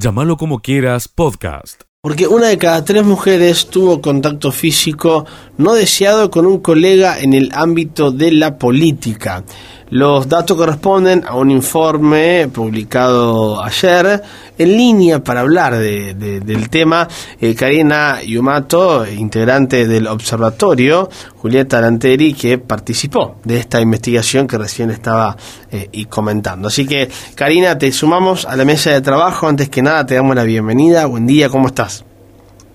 Llámalo 0.00 0.36
como 0.36 0.60
quieras, 0.60 1.08
podcast. 1.08 1.82
Porque 2.00 2.28
una 2.28 2.46
de 2.46 2.56
cada 2.56 2.84
tres 2.84 3.04
mujeres 3.04 3.66
tuvo 3.66 4.00
contacto 4.00 4.52
físico 4.52 5.26
no 5.56 5.74
deseado 5.74 6.30
con 6.30 6.46
un 6.46 6.60
colega 6.60 7.18
en 7.18 7.34
el 7.34 7.50
ámbito 7.52 8.12
de 8.12 8.30
la 8.30 8.58
política. 8.58 9.42
Los 9.90 10.28
datos 10.28 10.54
corresponden 10.54 11.24
a 11.26 11.34
un 11.34 11.50
informe 11.50 12.46
publicado 12.54 13.62
ayer 13.64 14.20
en 14.58 14.76
línea 14.76 15.20
para 15.20 15.40
hablar 15.40 15.78
del 15.78 16.68
tema. 16.68 17.08
Eh, 17.40 17.54
Karina 17.54 18.20
Yumato, 18.22 19.06
integrante 19.06 19.88
del 19.88 20.06
observatorio, 20.06 21.08
Julieta 21.38 21.80
Lanteri, 21.80 22.34
que 22.34 22.58
participó 22.58 23.36
de 23.44 23.56
esta 23.56 23.80
investigación 23.80 24.46
que 24.46 24.58
recién 24.58 24.90
estaba 24.90 25.34
eh, 25.70 25.88
comentando. 26.10 26.68
Así 26.68 26.86
que, 26.86 27.08
Karina, 27.34 27.78
te 27.78 27.90
sumamos 27.90 28.44
a 28.44 28.56
la 28.56 28.66
mesa 28.66 28.90
de 28.90 29.00
trabajo. 29.00 29.48
Antes 29.48 29.70
que 29.70 29.80
nada, 29.80 30.04
te 30.04 30.16
damos 30.16 30.36
la 30.36 30.44
bienvenida. 30.44 31.06
Buen 31.06 31.26
día, 31.26 31.48
¿cómo 31.48 31.68
estás? 31.68 32.04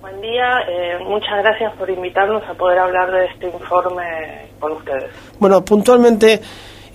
Buen 0.02 0.20
día, 0.20 0.50
eh, 0.67 0.98
muchas 1.08 1.44
gracias 1.44 1.75
por 1.77 1.88
invitarnos 1.91 2.41
a 2.50 2.55
poder 2.55 2.80
hablar 2.80 3.11
de 3.11 3.25
este 3.25 3.45
informe 3.52 4.50
con 4.59 4.72
ustedes. 4.72 5.11
Bueno, 5.38 5.64
puntualmente 5.64 6.41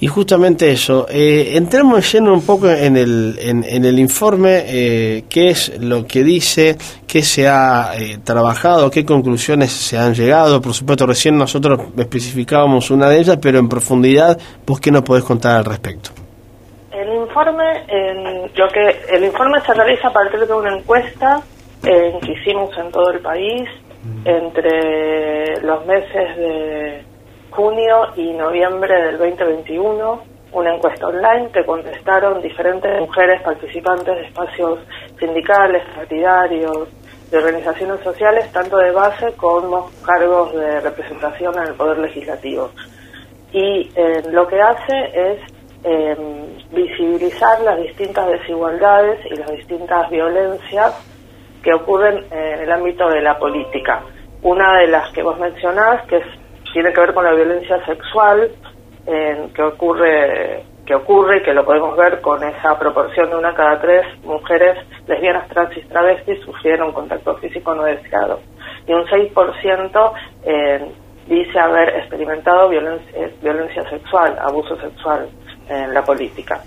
y 0.01 0.07
justamente 0.07 0.71
eso, 0.71 1.07
eh, 1.11 1.53
entremos 1.55 2.13
lleno 2.13 2.33
un 2.33 2.47
poco 2.47 2.71
en 2.71 2.97
el, 2.97 3.37
en, 3.41 3.85
el 3.85 3.99
informe, 3.99 4.63
eh, 4.67 5.25
qué 5.29 5.49
es 5.49 5.77
lo 5.81 6.07
que 6.07 6.23
dice, 6.23 6.77
qué 7.07 7.23
se 7.23 7.49
ha 7.49 7.91
eh, 7.99 8.19
trabajado, 8.23 8.91
qué 8.93 9.05
conclusiones 9.05 9.73
se 9.73 9.99
han 9.99 10.15
llegado. 10.15 10.61
Por 10.61 10.73
supuesto, 10.73 11.05
recién 11.05 11.37
nosotros 11.37 11.81
especificábamos 11.97 12.93
una 12.93 13.09
de 13.09 13.19
ellas, 13.19 13.39
pero 13.43 13.59
en 13.59 13.69
profundidad, 13.69 14.39
¿vos 14.65 14.79
qué 14.79 14.93
nos 14.93 15.03
podés 15.03 15.25
contar 15.25 15.57
al 15.57 15.65
respecto? 15.65 16.11
El 16.93 17.23
informe, 17.23 17.65
lo 18.55 18.69
que, 18.69 19.17
el 19.17 19.25
informe 19.25 19.61
se 19.67 19.75
realiza 19.75 20.09
a 20.09 20.13
partir 20.13 20.47
de 20.47 20.53
una 20.53 20.77
encuesta 20.77 21.41
que 21.83 22.33
hicimos 22.33 22.71
en 22.79 22.91
todo 22.93 23.11
el 23.11 23.21
país 23.21 23.69
entre 24.25 25.61
los 25.63 25.85
meses 25.87 26.37
de 26.37 27.08
junio 27.51 28.09
y 28.17 28.33
noviembre 28.33 28.95
del 29.03 29.19
2021 29.19 30.39
una 30.53 30.75
encuesta 30.75 31.07
online 31.07 31.51
que 31.53 31.65
contestaron 31.65 32.41
diferentes 32.41 33.01
mujeres 33.01 33.43
participantes 33.43 34.17
de 34.17 34.23
espacios 34.23 34.79
sindicales, 35.19 35.83
partidarios, 35.95 36.89
de 37.31 37.39
organizaciones 37.39 38.01
sociales, 38.01 38.51
tanto 38.53 38.79
de 38.79 38.91
base 38.91 39.33
como 39.35 39.91
cargos 40.05 40.55
de 40.55 40.81
representación 40.81 41.55
en 41.59 41.69
el 41.69 41.75
Poder 41.75 41.99
Legislativo. 41.99 42.71
Y 43.53 43.91
eh, 43.95 44.23
lo 44.31 44.47
que 44.47 44.61
hace 44.61 44.95
es 45.13 45.39
em, 45.85 46.57
visibilizar 46.73 47.61
las 47.61 47.79
distintas 47.83 48.27
desigualdades 48.29 49.21
y 49.27 49.37
las 49.37 49.51
distintas 49.51 50.09
violencias 50.09 50.95
que 51.63 51.75
ocurren 51.75 52.25
en 52.31 52.61
el 52.61 52.73
ámbito 52.73 53.09
de 53.11 53.21
la 53.21 53.39
política. 53.39 54.03
Una 54.43 54.79
de 54.79 54.87
las 54.87 55.13
que 55.13 55.23
vos 55.23 55.39
mencionás, 55.39 56.07
que 56.07 56.17
es 56.17 56.25
tiene 56.73 56.93
que 56.93 57.01
ver 57.01 57.15
con 57.15 57.25
la 57.25 57.33
violencia 57.33 57.85
sexual 57.85 58.51
que 59.07 59.63
ocurre 59.63 60.65
que 60.89 60.95
ocurre 60.95 61.37
y 61.37 61.43
que 61.43 61.53
lo 61.53 61.67
podemos 61.67 61.95
ver 61.99 62.19
con 62.23 62.43
esa 62.43 62.79
proporción 62.79 63.29
de 63.29 63.37
una 63.37 63.55
cada 63.55 63.79
tres 63.79 64.07
mujeres 64.25 64.79
lesbianas, 65.07 65.47
trans 65.51 65.77
y 65.77 65.83
travestis 65.83 66.41
sufrieron 66.41 66.93
contacto 66.93 67.37
físico 67.37 67.75
no 67.75 67.85
deseado. 67.85 68.41
Y 68.87 68.95
un 68.95 69.05
6% 69.05 70.13
eh, 70.45 70.91
dice 71.27 71.59
haber 71.61 71.91
experimentado 71.91 72.73
eh, 72.73 73.35
violencia 73.43 73.87
sexual, 73.91 74.39
abuso 74.41 74.81
sexual 74.81 75.29
en 75.69 75.93
la 75.93 76.03
política. 76.03 76.63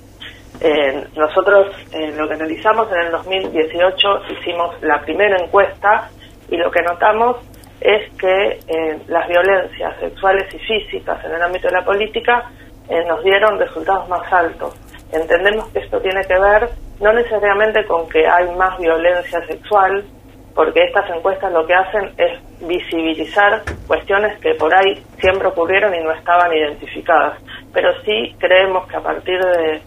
nosotros 1.15 1.75
lo 2.15 2.27
que 2.27 2.35
analizamos 2.35 2.91
en 2.91 2.99
el 3.07 3.11
2018 3.11 4.21
hicimos 4.37 4.75
la 4.83 5.01
primera 5.01 5.35
encuesta 5.43 6.11
y 6.47 6.57
lo 6.57 6.69
que 6.69 6.83
notamos 6.83 7.37
es 7.81 8.13
que 8.13 8.59
eh, 8.67 8.99
las 9.07 9.27
violencias 9.27 9.99
sexuales 9.99 10.53
y 10.53 10.59
físicas 10.59 11.23
en 11.25 11.31
el 11.31 11.41
ámbito 11.41 11.67
de 11.67 11.73
la 11.73 11.83
política 11.83 12.51
eh, 12.87 13.03
nos 13.07 13.23
dieron 13.23 13.57
resultados 13.57 14.07
más 14.07 14.31
altos. 14.31 14.75
Entendemos 15.11 15.67
que 15.69 15.79
esto 15.79 15.99
tiene 15.99 16.21
que 16.23 16.39
ver 16.39 16.69
no 16.99 17.11
necesariamente 17.11 17.83
con 17.85 18.07
que 18.07 18.27
hay 18.27 18.47
más 18.55 18.77
violencia 18.77 19.43
sexual, 19.47 20.05
porque 20.53 20.83
estas 20.83 21.09
encuestas 21.09 21.51
lo 21.51 21.65
que 21.65 21.73
hacen 21.73 22.11
es 22.17 22.39
visibilizar 22.67 23.63
cuestiones 23.87 24.39
que 24.39 24.53
por 24.53 24.71
ahí 24.75 25.03
siempre 25.19 25.47
ocurrieron 25.47 25.95
y 25.95 26.03
no 26.03 26.11
estaban 26.11 26.53
identificadas. 26.53 27.41
Pero 27.73 27.89
sí 28.05 28.35
creemos 28.37 28.87
que 28.87 28.97
a 28.97 29.01
partir 29.01 29.39
de, 29.39 29.81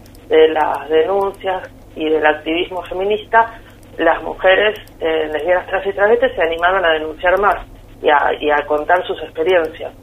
las 0.49 0.89
denuncias 0.89 1.69
y 1.95 2.09
del 2.09 2.25
activismo 2.25 2.81
feminista, 2.83 3.53
las 3.97 4.21
mujeres 4.23 4.77
eh, 4.99 5.29
lesbianas, 5.31 5.67
trans 5.67 5.85
y 5.85 5.93
travestis 5.93 6.33
se 6.35 6.41
animaron 6.41 6.83
a 6.83 6.89
denunciar 6.89 7.39
más 7.39 7.74
y 8.01 8.09
a, 8.49 8.65
contar 8.67 9.05
sus 9.05 9.21
experiencias. 9.21 9.93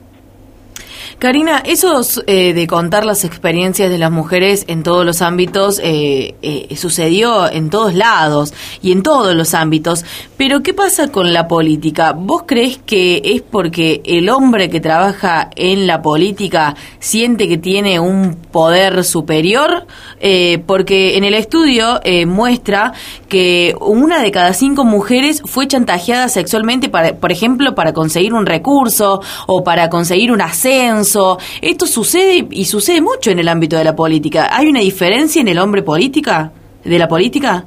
Karina, 1.22 1.62
eso 1.64 2.00
eh, 2.26 2.52
de 2.52 2.66
contar 2.66 3.04
las 3.04 3.24
experiencias 3.24 3.88
de 3.88 3.96
las 3.96 4.10
mujeres 4.10 4.64
en 4.66 4.82
todos 4.82 5.06
los 5.06 5.22
ámbitos 5.22 5.78
eh, 5.80 6.34
eh, 6.42 6.74
sucedió 6.74 7.48
en 7.48 7.70
todos 7.70 7.94
lados 7.94 8.52
y 8.82 8.90
en 8.90 9.04
todos 9.04 9.32
los 9.36 9.54
ámbitos, 9.54 10.04
pero 10.36 10.64
¿qué 10.64 10.74
pasa 10.74 11.12
con 11.12 11.32
la 11.32 11.46
política? 11.46 12.10
¿Vos 12.10 12.42
crees 12.44 12.78
que 12.78 13.22
es 13.24 13.40
porque 13.40 14.02
el 14.04 14.28
hombre 14.30 14.68
que 14.68 14.80
trabaja 14.80 15.48
en 15.54 15.86
la 15.86 16.02
política 16.02 16.74
siente 16.98 17.46
que 17.46 17.56
tiene 17.56 18.00
un 18.00 18.34
poder 18.50 19.04
superior? 19.04 19.86
porque 20.66 21.16
en 21.16 21.24
el 21.24 21.34
estudio 21.34 22.00
muestra 22.26 22.92
que 23.28 23.74
una 23.80 24.22
de 24.22 24.30
cada 24.30 24.52
cinco 24.52 24.84
mujeres 24.84 25.42
fue 25.44 25.66
chantajeada 25.66 26.28
sexualmente, 26.28 26.88
para, 26.88 27.16
por 27.16 27.32
ejemplo, 27.32 27.74
para 27.74 27.92
conseguir 27.92 28.32
un 28.32 28.46
recurso 28.46 29.20
o 29.48 29.64
para 29.64 29.90
conseguir 29.90 30.30
un 30.30 30.40
ascenso 30.40 31.11
esto 31.60 31.86
sucede 31.86 32.46
y 32.50 32.64
sucede 32.64 33.00
mucho 33.00 33.30
en 33.30 33.38
el 33.38 33.48
ámbito 33.48 33.76
de 33.76 33.84
la 33.84 33.94
política. 33.94 34.48
¿Hay 34.50 34.68
una 34.68 34.80
diferencia 34.80 35.40
en 35.40 35.48
el 35.48 35.58
hombre 35.58 35.82
política, 35.82 36.52
de 36.84 36.98
la 36.98 37.08
política? 37.08 37.64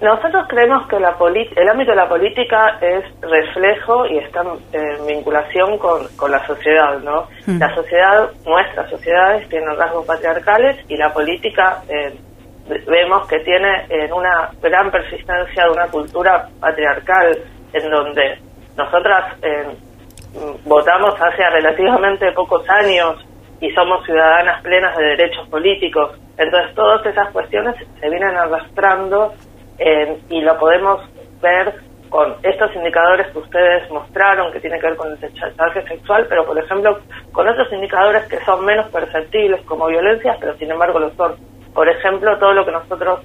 Nosotros 0.00 0.46
creemos 0.48 0.86
que 0.86 1.00
la 1.00 1.16
el 1.56 1.68
ámbito 1.68 1.90
de 1.90 1.96
la 1.96 2.08
política 2.08 2.78
es 2.80 3.04
reflejo 3.20 4.06
y 4.06 4.18
está 4.18 4.42
en 4.72 5.06
vinculación 5.06 5.76
con, 5.78 6.30
la 6.30 6.46
sociedad, 6.46 7.00
¿no? 7.00 7.26
Mm. 7.46 7.58
La 7.58 7.74
sociedad, 7.74 8.30
nuestras 8.46 8.88
sociedades 8.90 9.48
tienen 9.48 9.76
rasgos 9.76 10.06
patriarcales 10.06 10.76
y 10.88 10.96
la 10.96 11.12
política 11.12 11.82
eh, 11.88 12.14
vemos 12.86 13.26
que 13.26 13.40
tiene 13.40 13.86
en 13.88 14.12
una 14.12 14.50
gran 14.62 14.88
persistencia 14.92 15.64
de 15.64 15.70
una 15.70 15.88
cultura 15.88 16.48
patriarcal 16.60 17.36
en 17.72 17.90
donde 17.90 18.38
nosotras 18.76 19.34
votamos 20.64 21.14
hace 21.20 21.48
relativamente 21.50 22.30
pocos 22.32 22.68
años 22.68 23.24
y 23.60 23.70
somos 23.72 24.04
ciudadanas 24.04 24.62
plenas 24.62 24.96
de 24.96 25.04
derechos 25.04 25.48
políticos. 25.48 26.18
Entonces 26.36 26.74
todas 26.74 27.04
esas 27.06 27.30
cuestiones 27.30 27.74
se 28.00 28.08
vienen 28.08 28.36
arrastrando 28.36 29.34
eh, 29.78 30.18
y 30.28 30.40
lo 30.40 30.58
podemos 30.58 31.00
ver 31.40 31.74
con 32.08 32.36
estos 32.42 32.74
indicadores 32.74 33.26
que 33.32 33.38
ustedes 33.38 33.90
mostraron 33.90 34.52
que 34.52 34.60
tienen 34.60 34.80
que 34.80 34.86
ver 34.86 34.96
con 34.96 35.12
el 35.12 35.34
chantaje 35.34 35.82
sexual, 35.82 36.26
pero 36.28 36.46
por 36.46 36.58
ejemplo 36.58 36.98
con 37.32 37.46
otros 37.46 37.70
indicadores 37.72 38.24
que 38.28 38.38
son 38.44 38.64
menos 38.64 38.88
perceptibles 38.90 39.60
como 39.66 39.86
violencias, 39.86 40.36
pero 40.40 40.56
sin 40.56 40.70
embargo 40.70 40.98
lo 40.98 41.10
son. 41.14 41.36
Por 41.74 41.88
ejemplo, 41.88 42.36
todo 42.38 42.54
lo 42.54 42.64
que 42.64 42.72
nosotros 42.72 43.20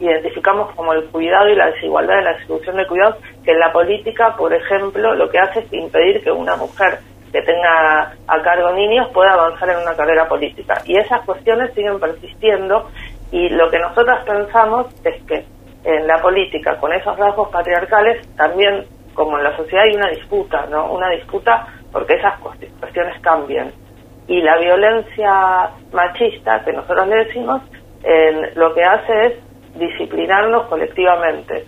identificamos 0.00 0.74
como 0.74 0.92
el 0.92 1.04
cuidado 1.06 1.48
y 1.48 1.54
la 1.54 1.70
desigualdad 1.70 2.16
de 2.16 2.22
la 2.22 2.32
distribución 2.34 2.76
de 2.76 2.86
cuidados, 2.86 3.16
que 3.44 3.52
en 3.52 3.60
la 3.60 3.72
política, 3.72 4.34
por 4.36 4.52
ejemplo, 4.52 5.14
lo 5.14 5.28
que 5.28 5.38
hace 5.38 5.60
es 5.60 5.72
impedir 5.72 6.22
que 6.22 6.30
una 6.30 6.56
mujer 6.56 6.98
que 7.32 7.42
tenga 7.42 8.12
a 8.26 8.42
cargo 8.42 8.72
niños 8.72 9.08
pueda 9.12 9.32
avanzar 9.34 9.70
en 9.70 9.78
una 9.78 9.94
carrera 9.94 10.26
política. 10.28 10.74
Y 10.84 10.96
esas 10.96 11.20
cuestiones 11.24 11.72
siguen 11.74 12.00
persistiendo 12.00 12.88
y 13.30 13.48
lo 13.50 13.70
que 13.70 13.78
nosotras 13.78 14.24
pensamos 14.24 14.86
es 15.04 15.22
que 15.24 15.44
en 15.84 16.06
la 16.06 16.20
política, 16.20 16.76
con 16.78 16.92
esos 16.92 17.16
rasgos 17.16 17.48
patriarcales, 17.50 18.26
también 18.36 18.84
como 19.14 19.38
en 19.38 19.44
la 19.44 19.56
sociedad 19.56 19.84
hay 19.84 19.94
una 19.94 20.10
disputa, 20.10 20.66
¿no? 20.66 20.92
Una 20.92 21.10
disputa 21.10 21.66
porque 21.92 22.14
esas 22.14 22.38
cuestiones 22.40 23.20
cambian. 23.20 23.72
Y 24.28 24.42
la 24.42 24.58
violencia 24.58 25.70
machista, 25.92 26.62
que 26.64 26.72
nosotros 26.72 27.06
le 27.06 27.24
decimos, 27.24 27.62
lo 28.54 28.74
que 28.74 28.82
hace 28.82 29.26
es 29.26 29.32
disciplinarnos 29.78 30.66
colectivamente. 30.66 31.64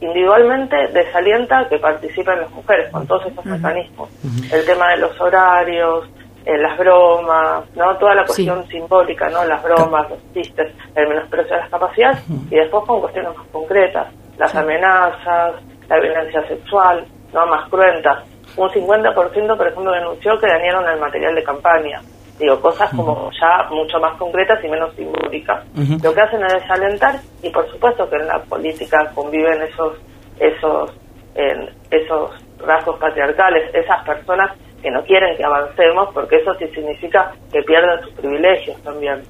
individualmente 0.00 0.76
desalienta 0.92 1.66
que 1.68 1.78
participen 1.78 2.40
las 2.40 2.50
mujeres 2.50 2.90
con 2.90 3.06
todos 3.06 3.26
estos 3.26 3.44
mecanismos. 3.46 4.10
El 4.52 4.64
tema 4.66 4.90
de 4.90 4.98
los 4.98 5.18
horarios, 5.20 6.04
eh, 6.44 6.58
las 6.58 6.76
bromas, 6.76 7.64
no 7.74 7.96
toda 7.96 8.14
la 8.14 8.24
cuestión 8.24 8.66
simbólica, 8.68 9.30
no 9.30 9.44
las 9.44 9.62
bromas, 9.62 10.10
los 10.10 10.18
chistes, 10.34 10.74
el 10.94 11.08
menosprecio 11.08 11.54
de 11.54 11.62
las 11.62 11.70
capacidades 11.70 12.22
y 12.50 12.56
después 12.56 12.84
con 12.86 13.00
cuestiones 13.00 13.34
más 13.36 13.46
concretas, 13.48 14.08
las 14.36 14.54
amenazas, 14.54 15.54
la 15.88 16.00
violencia 16.00 16.46
sexual, 16.48 17.06
no 17.32 17.46
más 17.46 17.68
cruenta. 17.70 18.24
Un 18.56 18.68
50% 18.68 19.56
por 19.56 19.66
ejemplo 19.66 19.92
denunció 19.92 20.38
que 20.38 20.46
dañaron 20.46 20.86
el 20.86 21.00
material 21.00 21.34
de 21.34 21.42
campaña 21.42 22.00
Digo, 22.38 22.60
cosas 22.60 22.90
como 22.94 23.30
ya 23.40 23.68
mucho 23.70 23.98
más 24.00 24.18
concretas 24.18 24.58
y 24.64 24.68
menos 24.68 24.94
simbólicas. 24.96 25.64
Lo 26.02 26.12
que 26.12 26.20
hacen 26.20 26.42
es 26.44 26.54
desalentar 26.54 27.20
y 27.42 27.50
por 27.50 27.70
supuesto 27.70 28.08
que 28.10 28.16
en 28.16 28.26
la 28.26 28.42
política 28.42 29.10
conviven 29.14 29.62
esos 29.62 29.98
esos 30.40 30.90
en 31.36 31.68
esos 31.90 32.30
rasgos 32.58 32.98
patriarcales, 32.98 33.72
esas 33.74 34.04
personas 34.04 34.50
que 34.82 34.90
no 34.90 35.02
quieren 35.04 35.36
que 35.36 35.44
avancemos, 35.44 36.08
porque 36.12 36.36
eso 36.36 36.52
sí 36.58 36.66
significa 36.74 37.32
que 37.50 37.62
pierden 37.62 38.02
sus 38.04 38.12
privilegios 38.12 38.80
también. 38.82 39.22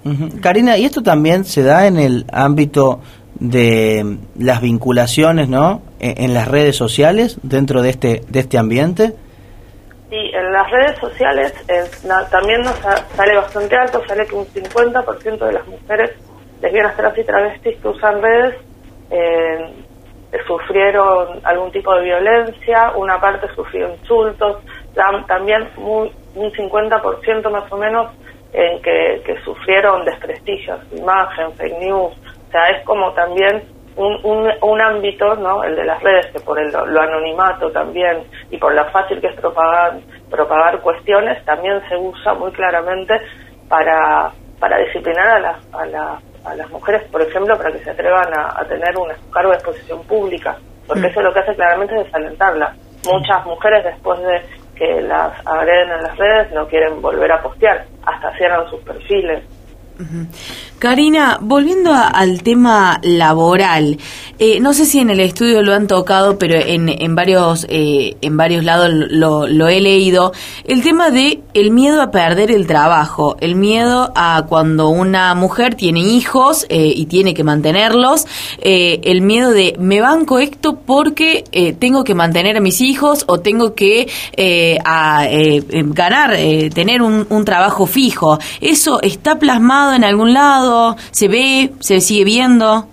Karina, 0.42 0.76
¿y 0.76 0.84
esto 0.84 1.02
también 1.02 1.44
se 1.44 1.62
da 1.62 1.86
en 1.86 1.98
el 1.98 2.24
ámbito 2.32 3.00
de 3.38 4.18
las 4.38 4.60
vinculaciones, 4.60 5.48
¿no? 5.48 5.82
E, 6.00 6.24
en, 6.24 6.34
las 6.34 6.48
redes 6.48 6.76
sociales 6.76 7.38
dentro 7.42 7.82
de 7.82 7.90
este 7.90 8.22
de 8.28 8.40
este 8.40 8.58
ambiente. 8.58 9.14
Sí, 10.14 10.30
en 10.32 10.52
las 10.52 10.70
redes 10.70 10.96
sociales 11.00 11.52
también 12.30 12.60
nos 12.60 12.76
sale 12.76 13.34
bastante 13.34 13.74
alto, 13.74 14.00
sale 14.06 14.24
que 14.24 14.36
un 14.36 14.46
50% 14.46 15.38
de 15.44 15.52
las 15.52 15.66
mujeres 15.66 16.12
lesbianas, 16.62 16.96
trans 16.96 17.18
y 17.18 17.24
travestis 17.24 17.76
que 17.80 17.88
usan 17.88 18.22
redes 18.22 18.54
eh, 19.10 19.74
sufrieron 20.46 21.40
algún 21.42 21.72
tipo 21.72 21.92
de 21.96 22.04
violencia, 22.04 22.92
una 22.94 23.20
parte 23.20 23.48
sufrió 23.56 23.90
insultos, 23.90 24.62
también 25.26 25.68
muy, 25.78 26.12
un 26.36 26.52
50% 26.52 27.50
más 27.50 27.72
o 27.72 27.76
menos 27.76 28.12
en 28.52 28.80
que, 28.82 29.20
que 29.26 29.36
sufrieron 29.40 30.04
desprestigios, 30.04 30.78
imagen, 30.92 31.50
fake 31.56 31.78
news, 31.80 32.12
o 32.12 32.50
sea, 32.52 32.68
es 32.68 32.84
como 32.84 33.12
también 33.14 33.64
un, 33.96 34.50
un, 34.60 34.80
ámbito, 34.80 35.36
¿no? 35.36 35.62
El 35.62 35.76
de 35.76 35.84
las 35.84 36.02
redes, 36.02 36.26
que 36.32 36.40
por 36.40 36.58
el, 36.58 36.70
lo 36.72 37.00
anonimato 37.00 37.70
también 37.70 38.24
y 38.50 38.58
por 38.58 38.74
lo 38.74 38.84
fácil 38.90 39.20
que 39.20 39.28
es 39.28 39.34
propagar, 39.36 39.98
propagar 40.30 40.80
cuestiones, 40.80 41.44
también 41.44 41.80
se 41.88 41.96
usa 41.96 42.34
muy 42.34 42.50
claramente 42.52 43.14
para, 43.68 44.32
para 44.58 44.78
disciplinar 44.78 45.28
a 45.28 45.38
las, 45.38 45.74
a, 45.74 46.18
a 46.44 46.54
las 46.54 46.70
mujeres, 46.70 47.02
por 47.10 47.22
ejemplo, 47.22 47.56
para 47.56 47.72
que 47.72 47.82
se 47.82 47.90
atrevan 47.90 48.28
a, 48.34 48.64
tener 48.64 48.96
un 48.96 49.08
cargo 49.32 49.50
de 49.50 49.56
exposición 49.56 50.02
pública, 50.04 50.56
porque 50.86 51.02
mm. 51.02 51.06
eso 51.06 51.22
lo 51.22 51.32
que 51.32 51.40
hace 51.40 51.54
claramente 51.54 51.96
es 51.96 52.04
desalentarla. 52.04 52.74
Muchas 53.06 53.44
mujeres 53.44 53.84
después 53.84 54.20
de 54.20 54.42
que 54.74 55.02
las 55.02 55.32
agreden 55.46 55.90
en 55.90 56.02
las 56.02 56.16
redes 56.16 56.52
no 56.52 56.66
quieren 56.66 57.00
volver 57.00 57.30
a 57.32 57.42
postear, 57.42 57.84
hasta 58.04 58.36
cierran 58.36 58.68
sus 58.68 58.80
perfiles. 58.80 59.42
Karina, 60.80 61.38
volviendo 61.40 61.94
al 61.94 62.42
tema 62.42 63.00
laboral, 63.04 63.96
eh, 64.40 64.58
no 64.58 64.74
sé 64.74 64.86
si 64.86 64.98
en 64.98 65.08
el 65.08 65.20
estudio 65.20 65.62
lo 65.62 65.72
han 65.72 65.86
tocado, 65.86 66.36
pero 66.36 66.56
en, 66.56 66.88
en 66.88 67.14
varios 67.14 67.64
eh, 67.68 68.16
en 68.20 68.36
varios 68.36 68.64
lados 68.64 68.90
lo, 68.92 69.68
he 69.68 69.80
leído. 69.80 70.32
El 70.64 70.82
tema 70.82 71.10
de 71.10 71.42
el 71.54 71.70
miedo 71.70 72.02
a 72.02 72.10
perder 72.10 72.50
el 72.50 72.66
trabajo, 72.66 73.36
el 73.40 73.54
miedo 73.54 74.12
a 74.16 74.44
cuando 74.48 74.88
una 74.88 75.34
mujer 75.36 75.76
tiene 75.76 76.00
hijos 76.00 76.66
eh, 76.68 76.92
y 76.94 77.06
tiene 77.06 77.32
que 77.32 77.44
mantenerlos, 77.44 78.26
el 78.60 79.20
miedo 79.22 79.52
de 79.52 79.76
me 79.78 80.00
banco 80.00 80.38
esto 80.38 80.80
porque 80.84 81.44
tengo 81.78 82.02
que 82.02 82.14
mantener 82.14 82.56
a 82.56 82.60
mis 82.60 82.80
hijos 82.80 83.24
o 83.28 83.40
tengo 83.40 83.74
que 83.74 84.08
a, 84.84 85.26
ganar, 85.70 86.36
tener 86.74 87.00
un, 87.02 87.26
un 87.30 87.44
trabajo 87.44 87.86
fijo. 87.86 88.38
Eso 88.60 89.00
está 89.00 89.38
plasmado 89.38 89.83
en 89.92 90.04
algún 90.04 90.32
lado 90.32 90.96
¿Se 91.10 91.28
ve? 91.28 91.72
¿Se 91.80 92.00
sigue 92.00 92.24
viendo? 92.24 92.86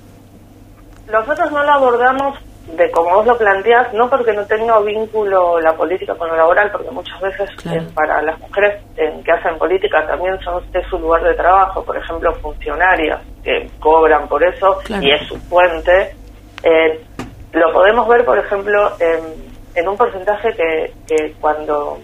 Nosotros 1.12 1.52
no 1.52 1.64
lo 1.64 1.72
abordamos 1.72 2.38
de 2.76 2.90
como 2.92 3.16
vos 3.16 3.26
lo 3.26 3.38
planteás, 3.38 3.94
no 3.94 4.10
porque 4.10 4.34
no 4.34 4.46
tenga 4.46 4.80
vínculo 4.80 5.60
la 5.60 5.74
política 5.74 6.16
con 6.16 6.30
lo 6.30 6.38
laboral, 6.38 6.72
porque 6.72 6.90
muchas 6.92 7.20
veces 7.20 7.50
eh, 7.66 7.82
para 7.94 8.22
las 8.22 8.40
mujeres 8.40 8.82
que 8.96 9.32
hacen 9.32 9.58
política 9.58 10.06
también 10.08 10.40
son 10.42 10.64
es 10.74 10.88
su 10.88 10.98
lugar 10.98 11.24
de 11.24 11.34
trabajo, 11.34 11.84
por 11.84 11.98
ejemplo, 11.98 12.34
funcionarias 12.36 13.22
que 13.44 13.70
cobran 13.80 14.28
por 14.28 14.44
eso 14.44 14.80
y 15.02 15.12
es 15.12 15.28
su 15.28 15.38
fuente. 15.38 16.16
Eh, 16.64 17.04
lo 17.54 17.74
podemos 17.74 18.08
ver, 18.08 18.24
por 18.24 18.38
ejemplo, 18.38 18.92
en, 19.00 19.88
un 19.88 19.98
porcentaje 19.98 20.54
que, 20.56 20.94
que 21.08 21.34
cuando 21.42 22.00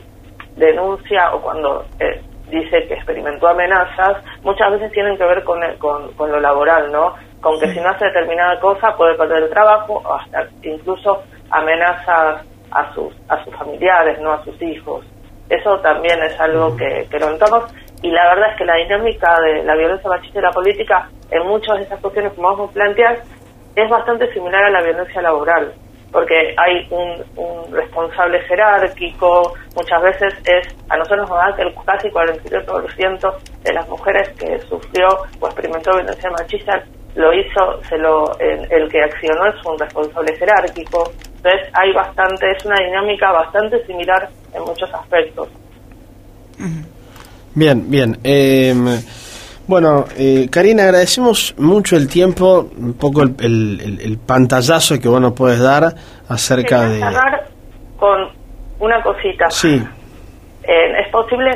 denuncia 0.58 1.34
o 1.34 1.42
cuando 1.42 1.86
eh, 2.00 2.22
dice 2.50 2.88
que 2.88 2.94
experimentó 2.94 3.48
amenazas, 3.48 4.18
muchas 4.42 4.72
veces 4.72 4.92
tienen 4.92 5.18
que 5.18 5.26
ver 5.26 5.44
con, 5.44 5.60
con, 6.16 6.32
lo 6.32 6.40
laboral, 6.40 6.92
¿no? 6.92 7.14
Con 7.42 7.60
que 7.60 7.68
si 7.68 7.80
no 7.80 7.90
hace 7.90 8.06
determinada 8.06 8.60
cosa 8.60 8.96
puede 8.96 9.16
perder 9.16 9.44
el 9.44 9.50
trabajo 9.50 10.02
o 10.04 10.14
hasta 10.14 10.48
incluso 10.64 11.24
amenazas 11.50 12.46
a 12.72 12.94
sus, 12.94 13.14
a 13.30 13.44
sus 13.44 13.56
familiares, 13.56 14.20
¿no? 14.20 14.32
A 14.32 14.44
sus 14.44 14.62
hijos. 14.62 15.06
Eso 15.50 15.80
también 15.80 16.22
es 16.24 16.40
algo 16.40 16.76
que, 16.76 17.08
que 17.10 17.20
lo 17.20 17.30
notamos 17.30 17.64
y 18.02 18.12
la 18.12 18.28
verdad 18.30 18.52
es 18.52 18.58
que 18.58 18.66
la 18.66 18.76
dinámica 18.76 19.40
de 19.42 19.64
la 19.64 19.76
violencia 19.76 20.10
machista 20.10 20.40
y 20.40 20.42
la 20.42 20.52
política 20.52 21.10
en 21.32 21.48
muchas 21.48 21.78
de 21.78 21.84
esas 21.84 22.00
cuestiones, 22.00 22.34
como 22.34 22.50
vamos 22.50 22.70
a 22.70 22.74
plantear, 22.74 23.20
es 23.76 23.90
bastante 23.90 24.32
similar 24.34 24.64
a 24.64 24.70
la 24.70 24.82
violencia 24.82 25.22
laboral 25.22 25.74
porque 26.12 26.56
hay 26.58 26.88
un, 26.90 27.72
responsable 27.72 28.40
jerárquico, 28.48 29.54
muchas 29.76 30.02
veces 30.02 30.34
es, 30.46 30.76
a 30.90 30.98
nosotros 30.98 31.30
nos 31.30 31.38
da 31.38 31.56
que 31.56 31.64
el 31.64 31.74
casi 31.86 32.08
48% 32.10 33.36
de 33.64 33.74
las 33.74 33.88
mujeres 33.90 34.30
que 34.40 34.58
sufrió 34.60 35.08
o 35.40 35.48
experimentó 35.48 35.92
violencia 35.92 36.30
machista 36.32 36.84
lo 37.16 37.34
hizo, 37.34 37.82
se 37.90 37.98
lo, 37.98 38.38
el, 38.40 38.90
que 38.90 39.02
accionó 39.02 39.48
es 39.48 39.66
un 39.66 39.78
responsable 39.78 40.36
jerárquico, 40.38 41.12
entonces 41.38 41.70
hay 41.74 41.92
bastante, 41.94 42.52
es 42.52 42.66
una 42.66 42.78
dinámica 42.86 43.32
bastante 43.32 43.86
similar 43.86 44.30
en 44.54 44.62
muchos 44.64 44.94
aspectos. 44.94 45.50
Bien, 47.54 47.90
bien. 47.90 48.20
Eh, 48.24 48.74
bueno, 49.68 50.06
eh, 50.18 50.48
Karina, 50.50 50.84
agradecemos 50.84 51.54
mucho 51.58 51.98
el 51.98 52.08
tiempo, 52.08 52.70
un 52.78 52.94
poco 52.94 53.24
el, 53.24 54.20
pantallazo 54.26 55.00
que 55.00 55.10
vos 55.10 55.20
nos 55.20 55.34
puedes 55.34 55.60
dar 55.60 55.94
acerca 56.30 56.88
de... 56.88 57.00
cerrar 57.00 57.48
con 57.98 58.30
una 58.80 59.02
cosita. 59.04 59.50
Sí. 59.50 59.84
Eh, 60.64 61.02
es 61.06 61.12
posible, 61.12 61.52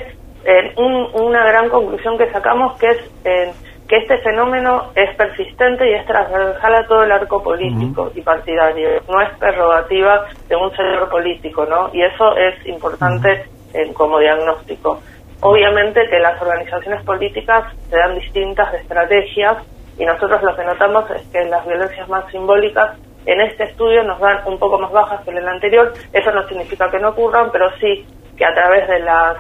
una 0.76 1.46
gran 1.46 1.70
conclusión 1.70 2.18
que 2.18 2.30
sacamos 2.32 2.78
que 2.80 2.88
es 2.88 2.98
que 3.88 3.98
este 3.98 4.18
fenómeno 4.20 4.92
es 4.96 5.14
persistente 5.18 5.90
y 5.90 5.94
es 5.94 6.06
transversal 6.06 6.76
a 6.76 6.88
todo 6.88 7.04
el 7.04 7.12
arco 7.12 7.44
político 7.44 8.10
y 8.16 8.22
partidario. 8.22 8.88
No 9.10 9.22
es 9.22 9.30
prerrogativa 9.38 10.28
de 10.48 10.56
un 10.56 10.72
señor 10.76 11.10
político, 11.10 11.66
¿no? 11.66 11.90
Y 11.94 12.02
eso 12.02 12.36
es 12.38 12.66
importante 12.68 13.46
como 13.94 14.20
diagnóstico. 14.20 15.02
Obviamente 15.42 16.08
que 16.10 16.20
las 16.20 16.40
organizaciones 16.42 17.04
políticas 17.04 17.64
se 17.90 17.98
dan 17.98 18.16
distintas 18.16 18.74
estrategias 18.76 19.58
y 19.98 20.06
nosotros 20.06 20.42
lo 20.44 20.56
que 20.56 20.64
notamos 20.64 21.10
es 21.12 21.22
que 21.32 21.44
las 21.46 21.66
violencias 21.66 22.08
más 22.10 22.30
simbólicas 22.32 22.98
en 23.26 23.42
este 23.42 23.64
estudio 23.66 24.04
nos 24.04 24.20
dan 24.20 24.40
un 24.46 24.58
poco 24.60 24.80
más 24.80 24.92
bajas 24.92 25.22
que 25.24 25.32
en 25.32 25.38
el 25.38 25.48
anterior. 25.48 25.94
Eso 26.14 26.32
no 26.32 26.48
significa 26.48 26.90
que 26.90 27.00
no 27.00 27.10
ocurran, 27.10 27.52
pero 27.52 27.70
sí 27.80 28.06
que 28.38 28.46
a 28.46 28.54
través 28.54 28.88
de 28.88 29.00
las 29.00 29.38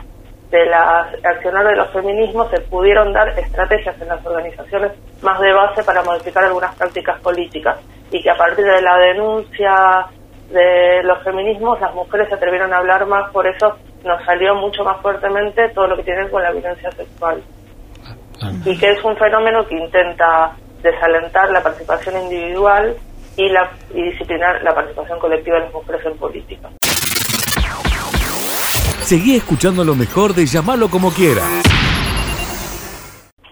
de 0.49 0.65
las 0.65 1.07
accionar 1.23 1.65
de 1.65 1.77
los 1.77 1.89
feminismos 1.91 2.49
se 2.49 2.59
pudieron 2.61 3.13
dar 3.13 3.29
estrategias 3.39 3.99
en 4.01 4.09
las 4.09 4.25
organizaciones 4.25 4.91
más 5.21 5.39
de 5.39 5.53
base 5.53 5.81
para 5.83 6.03
modificar 6.03 6.43
algunas 6.43 6.75
prácticas 6.75 7.21
políticas 7.21 7.79
y 8.11 8.21
que 8.21 8.29
a 8.29 8.35
partir 8.35 8.65
de 8.65 8.81
la 8.81 8.97
denuncia 8.97 10.07
de 10.49 11.03
los 11.03 11.23
feminismos 11.23 11.79
las 11.79 11.95
mujeres 11.95 12.27
se 12.27 12.35
atrevieron 12.35 12.73
a 12.73 12.79
hablar 12.79 13.05
más, 13.05 13.31
por 13.31 13.47
eso 13.47 13.77
nos 14.03 14.23
salió 14.25 14.55
mucho 14.55 14.83
más 14.83 15.01
fuertemente 15.01 15.69
todo 15.69 15.87
lo 15.87 15.97
que 15.97 16.03
tiene 16.03 16.29
con 16.29 16.41
la 16.41 16.51
violencia 16.51 16.91
sexual. 16.91 17.41
Y 18.65 18.77
que 18.77 18.91
es 18.91 19.03
un 19.03 19.15
fenómeno 19.17 19.65
que 19.67 19.75
intenta 19.75 20.55
desalentar 20.81 21.51
la 21.51 21.61
participación 21.61 22.23
individual 22.23 22.95
y, 23.37 23.49
la, 23.49 23.71
y 23.93 24.01
disciplinar 24.03 24.63
la 24.63 24.73
participación 24.73 25.19
colectiva 25.19 25.57
de 25.57 25.65
las 25.65 25.73
mujeres 25.73 26.05
en 26.05 26.17
política. 26.17 26.69
Seguí 29.03 29.35
escuchando 29.35 29.83
lo 29.83 29.93
mejor 29.93 30.33
de 30.33 30.45
llamarlo 30.45 30.89
como 30.89 31.11
quiera. 31.11 31.43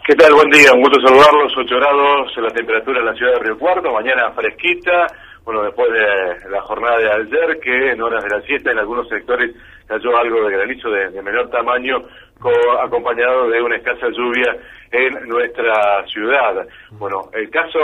¿Qué 0.08 0.16
tal? 0.16 0.34
Buen 0.34 0.50
día, 0.50 0.74
un 0.74 0.82
gusto 0.82 1.00
saludarlos. 1.06 1.54
8 1.56 1.76
grados 1.76 2.32
la 2.38 2.50
temperatura 2.50 3.00
en 3.00 3.06
la 3.06 3.14
ciudad 3.14 3.34
de 3.34 3.40
Río 3.40 3.60
Cuarto, 3.60 3.92
mañana 3.92 4.32
fresquita 4.32 5.06
bueno, 5.50 5.64
después 5.64 5.90
de 5.92 6.50
la 6.52 6.62
jornada 6.62 7.00
de 7.00 7.12
ayer, 7.12 7.60
que 7.60 7.92
en 7.92 8.02
horas 8.04 8.24
de 8.24 8.30
la 8.30 8.42
siesta 8.42 8.72
en 8.72 8.78
algunos 8.78 9.08
sectores 9.10 9.56
cayó 9.90 10.16
algo 10.16 10.48
de 10.48 10.56
granizo 10.56 10.90
de, 10.92 11.22
menor 11.22 11.50
tamaño, 11.50 11.98
acompañado 12.80 13.50
de 13.50 13.62
una 13.62 13.76
escasa 13.76 14.08
lluvia 14.10 14.56
en 14.92 15.28
nuestra 15.28 16.06
ciudad. 16.08 16.68
Bueno, 16.92 17.30
el 17.34 17.50
caso 17.50 17.80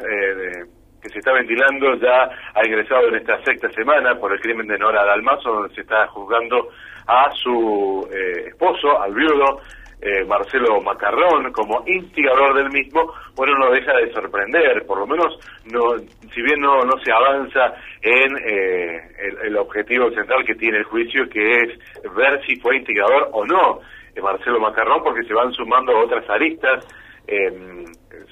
eh, 0.00 0.64
que 1.00 1.08
se 1.08 1.20
está 1.20 1.32
ventilando 1.32 1.94
ya 1.94 2.28
ha 2.52 2.66
ingresado 2.66 3.08
en 3.08 3.14
esta 3.14 3.42
sexta 3.44 3.70
semana 3.70 4.18
por 4.18 4.32
el 4.32 4.40
crimen 4.40 4.66
de 4.66 4.76
Nora 4.76 5.04
Dalmazo, 5.04 5.52
donde 5.52 5.74
se 5.74 5.82
está 5.82 6.08
juzgando 6.08 6.68
a 7.06 7.30
su 7.34 8.08
eh, 8.12 8.48
esposo, 8.48 9.00
al 9.00 9.14
viudo, 9.14 9.60
eh, 10.00 10.24
Marcelo 10.26 10.80
Macarrón 10.82 11.52
como 11.52 11.82
instigador 11.86 12.54
del 12.54 12.70
mismo, 12.70 13.12
bueno, 13.34 13.54
no 13.58 13.70
deja 13.70 13.96
de 13.96 14.12
sorprender, 14.12 14.84
por 14.84 14.98
lo 14.98 15.06
menos, 15.06 15.38
no, 15.64 15.96
si 16.34 16.42
bien 16.42 16.60
no, 16.60 16.84
no 16.84 16.98
se 17.02 17.10
avanza 17.10 17.74
en 18.06 18.36
eh, 18.38 19.00
el, 19.42 19.56
objetivo 19.56 20.10
central 20.12 20.44
que 20.46 20.54
tiene 20.54 20.78
el 20.78 20.84
juicio, 20.84 21.28
que 21.28 21.56
es 21.56 22.14
ver 22.14 22.40
si 22.46 22.54
fue 22.56 22.76
instigador 22.76 23.30
o 23.32 23.44
no. 23.44 23.80
Marcelo 24.22 24.60
Macarrón 24.60 25.02
porque 25.02 25.26
se 25.26 25.34
van 25.34 25.52
sumando 25.52 25.98
otras 25.98 26.28
aristas. 26.30 26.86
Eh, 27.26 27.84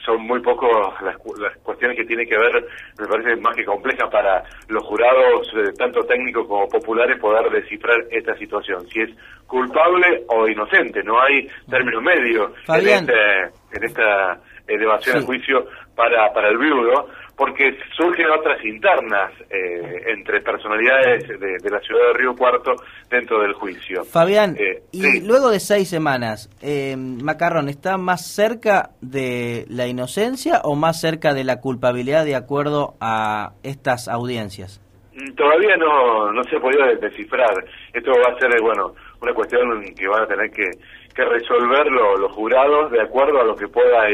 son 0.05 0.23
muy 0.23 0.41
pocos 0.41 0.71
las, 1.03 1.17
las, 1.39 1.57
cuestiones 1.59 1.97
que 1.97 2.05
tienen 2.05 2.29
que 2.29 2.39
ver, 2.39 2.65
me 2.99 3.07
parece 3.07 3.37
más 3.41 3.57
que 3.57 3.65
compleja 3.65 4.09
para 4.09 4.45
los 4.69 4.85
jurados, 4.85 5.49
eh, 5.57 5.73
tanto 5.77 6.03
técnicos 6.03 6.47
como 6.47 6.69
populares, 6.69 7.19
poder 7.19 7.51
descifrar 7.51 7.97
esta 8.11 8.37
situación. 8.37 8.87
Si 8.89 9.01
es 9.01 9.11
culpable 9.47 10.23
o 10.29 10.47
inocente, 10.47 11.03
no 11.03 11.21
hay 11.21 11.49
término 11.69 12.01
medio 12.01 12.53
en, 12.69 12.89
este, 12.89 13.41
en 13.73 13.85
esta 13.85 14.41
elevación 14.69 15.17
al 15.17 15.25
juicio 15.25 15.67
para, 15.97 16.33
para 16.33 16.51
el 16.51 16.59
viudo 16.59 17.09
porque 17.37 17.77
surgen 17.97 18.27
otras 18.31 18.65
internas 18.65 19.33
eh, 19.51 20.05
entre 20.07 20.41
personalidades 20.41 21.29
de, 21.29 21.71
la 21.71 21.81
ciudad 21.81 22.09
de 22.09 22.13
Río 22.15 22.35
Cuarto 22.37 22.75
dentro 23.11 23.41
del 23.41 23.53
juicio. 23.55 24.05
Fabián, 24.05 24.57
eh, 24.59 24.83
y 24.93 25.21
luego 25.21 25.51
de 25.51 25.59
seis 25.61 25.89
semanas, 25.89 26.49
eh, 26.63 26.97
Macarrón, 26.97 27.69
¿está 27.69 27.97
más 27.97 28.27
cerca 28.27 28.91
de 29.01 29.65
la 29.69 29.87
inocencia 29.87 30.61
o 30.63 30.77
más 30.77 31.01
cerca 31.01 31.35
de 31.35 31.45
la 31.45 31.61
culpabilidad 31.61 32.25
de 32.25 32.37
acuerdo 32.37 32.95
a 33.01 33.53
estas 33.63 34.07
audiencias? 34.09 34.81
Mm, 35.15 35.35
todavía 35.35 35.77
no, 35.77 36.33
no 36.33 36.45
se 36.45 36.57
ha 36.57 36.61
podido 36.61 36.87
descifrar. 37.01 37.65
Esto 37.93 38.13
va 38.13 38.35
a 38.35 38.39
ser, 38.39 38.61
bueno, 38.61 38.95
una 39.21 39.35
cuestión 39.35 39.83
que 39.95 40.07
van 40.07 40.23
a 40.23 40.27
tener 40.27 40.51
que, 40.51 40.71
que 41.15 41.25
resolver 41.25 41.87
los 41.91 42.31
jurados 42.33 42.93
de 42.93 43.01
acuerdo 43.01 43.41
a 43.41 43.45
lo 43.45 43.57
que 43.57 43.67
pueda 43.67 44.05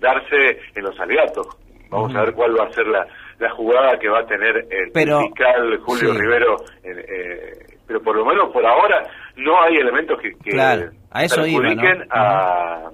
darse 0.00 0.58
en 0.74 0.82
los 0.82 0.98
alegatos 0.98 1.46
Vamos 1.90 2.14
a 2.14 2.20
ver 2.22 2.34
cuál 2.34 2.58
va 2.58 2.66
a 2.66 2.72
ser 2.72 2.86
la, 2.86 3.06
la 3.38 3.50
jugada 3.50 3.98
que 3.98 4.08
va 4.08 4.20
a 4.20 4.26
tener 4.26 4.66
el 4.70 4.92
fiscal 4.92 5.78
Julio 5.84 6.14
Rivero. 6.14 6.56
Eh, 6.82 7.70
pero 7.90 8.00
por 8.02 8.14
lo 8.14 8.24
menos 8.24 8.52
por 8.52 8.64
ahora 8.64 9.02
no 9.36 9.60
hay 9.62 9.74
elementos 9.76 10.20
que, 10.20 10.30
que 10.38 10.60
a 10.60 11.24
eso 11.24 11.44
iba, 11.44 11.68
a, 12.10 12.88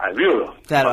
al 0.00 0.14
viudo, 0.14 0.54
claro, 0.66 0.90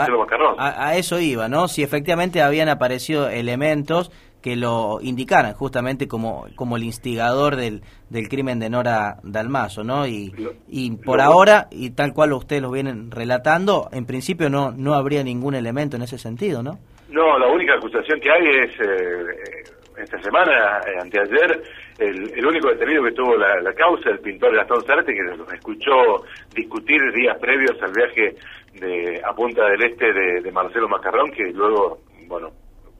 a, 0.57 0.87
a, 0.87 0.95
eso 0.95 1.19
iba, 1.19 1.47
¿no? 1.47 1.67
Si 1.67 1.83
efectivamente 1.83 2.41
habían 2.41 2.69
aparecido 2.69 3.29
elementos 3.29 4.11
que 4.41 4.55
lo 4.55 4.99
indicaran 5.01 5.53
justamente 5.53 6.07
como, 6.07 6.47
como 6.55 6.77
el 6.77 6.83
instigador 6.83 7.55
del, 7.55 7.81
del 8.09 8.27
crimen 8.27 8.59
de 8.59 8.69
Nora 8.69 9.17
Dalmazo, 9.23 9.83
¿no? 9.83 10.07
Y, 10.07 10.33
y 10.67 10.91
por 10.97 11.21
ahora, 11.21 11.67
y 11.71 11.91
tal 11.91 12.13
cual 12.13 12.33
ustedes 12.33 12.61
lo 12.61 12.71
vienen 12.71 13.11
relatando, 13.11 13.89
en 13.91 14.05
principio 14.05 14.49
no, 14.49 14.71
no 14.71 14.93
habría 14.93 15.23
ningún 15.23 15.55
elemento 15.55 15.95
en 15.95 16.03
ese 16.03 16.17
sentido, 16.17 16.63
¿no? 16.63 16.79
No, 17.09 17.37
la 17.37 17.47
única 17.47 17.75
acusación 17.75 18.19
que 18.19 18.31
hay 18.31 18.47
es, 18.63 18.71
eh, 18.79 19.63
esta 20.01 20.21
semana, 20.21 20.79
eh, 20.87 20.99
anteayer, 21.01 21.61
el, 21.99 22.31
el, 22.33 22.45
único 22.45 22.69
detenido 22.69 23.03
que 23.03 23.11
tuvo 23.11 23.35
la, 23.35 23.59
la 23.61 23.73
causa, 23.73 24.09
el 24.09 24.19
pintor 24.19 24.55
Gastón 24.55 24.83
Zárate, 24.85 25.13
que 25.13 25.23
nos 25.23 25.53
escuchó 25.53 26.23
discutir 26.55 26.99
días 27.13 27.37
previos 27.39 27.75
al 27.81 27.91
viaje 27.91 28.35
de, 28.79 29.21
a 29.23 29.33
Punta 29.33 29.65
del 29.65 29.83
Este 29.83 30.13
de, 30.13 30.41
de 30.41 30.51
Marcelo 30.51 30.87
Macarrón, 30.87 31.31
que 31.31 31.51
luego, 31.51 31.99
bueno, 32.27 32.51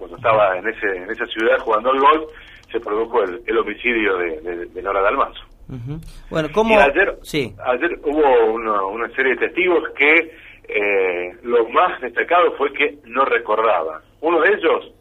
cuando 0.02 0.18
estaba 0.18 0.58
en 0.58 0.68
ese 0.68 0.88
en 0.98 1.12
esa 1.12 1.28
ciudad 1.28 1.60
jugando 1.60 1.92
al 1.92 2.00
golf, 2.00 2.32
se 2.72 2.80
produjo 2.80 3.22
el, 3.24 3.58
homicidio 3.58 4.18
de, 4.18 4.66
de, 4.66 4.82
Nora 4.82 5.02
Dalmazo. 5.02 5.44
Bueno, 6.30 6.50
¿cómo? 6.54 6.78
ayer, 6.80 7.18
sí. 7.22 7.54
ayer 7.64 8.00
hubo 8.04 8.90
una, 8.92 9.08
serie 9.16 9.36
de 9.36 9.48
testigos 9.48 9.84
que 9.96 10.36
eh, 10.68 11.38
lo 11.44 11.70
más 11.70 12.02
destacado 12.02 12.52
fue 12.58 12.74
que 12.74 12.98
no 13.06 13.26
recordaba. 13.26 14.02
Uno 14.22 14.42
de 14.42 14.50
ellos, 14.54 14.92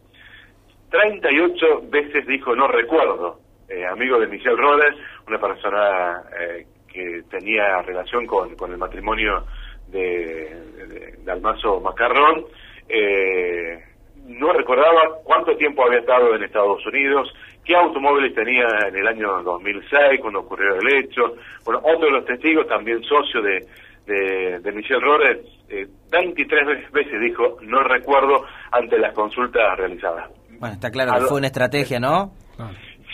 38 0.90 1.66
veces 1.88 2.26
dijo 2.26 2.54
no 2.54 2.68
recuerdo. 2.68 3.40
Eh, 3.68 3.86
amigo 3.86 4.18
de 4.18 4.26
Michelle 4.26 4.56
Rodes, 4.56 4.96
una 5.26 5.38
persona 5.40 6.22
eh, 6.38 6.66
que 6.92 7.22
tenía 7.30 7.80
relación 7.82 8.26
con, 8.26 8.54
con 8.56 8.70
el 8.72 8.78
matrimonio 8.78 9.44
de, 9.88 10.54
de, 10.88 11.14
Dalmazo 11.24 11.80
Macarrón. 11.80 12.44
Eh, 12.88 13.89
no 14.30 14.52
recordaba 14.52 15.18
cuánto 15.24 15.56
tiempo 15.56 15.84
había 15.84 16.00
estado 16.00 16.34
en 16.34 16.44
Estados 16.44 16.84
Unidos, 16.86 17.32
qué 17.64 17.74
automóviles 17.74 18.34
tenía 18.34 18.66
en 18.88 18.96
el 18.96 19.06
año 19.06 19.42
2006 19.42 20.20
cuando 20.20 20.40
ocurrió 20.40 20.76
el 20.76 21.04
hecho. 21.04 21.34
Bueno, 21.64 21.80
otro 21.82 22.06
de 22.06 22.12
los 22.12 22.24
testigos, 22.24 22.66
también 22.68 23.02
socio 23.02 23.42
de, 23.42 23.66
de, 24.06 24.72
Michelle 24.72 25.00
Rores, 25.00 25.38
eh, 25.68 25.86
23 26.10 26.90
veces 26.92 27.20
dijo 27.20 27.58
no 27.62 27.82
recuerdo 27.82 28.44
ante 28.70 28.98
las 28.98 29.12
consultas 29.14 29.76
realizadas. 29.76 30.30
Bueno, 30.58 30.74
está 30.74 30.90
claro 30.90 31.12
que 31.12 31.26
fue 31.26 31.38
una 31.38 31.46
estrategia, 31.46 31.98
¿no? 31.98 32.32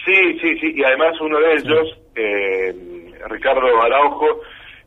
Sí, 0.05 0.39
sí, 0.41 0.59
sí, 0.61 0.73
y 0.75 0.85
además 0.85 1.21
uno 1.21 1.39
de 1.41 1.53
ellos, 1.55 1.99
eh, 2.15 2.75
Ricardo 3.29 3.83
Araujo, 3.83 4.41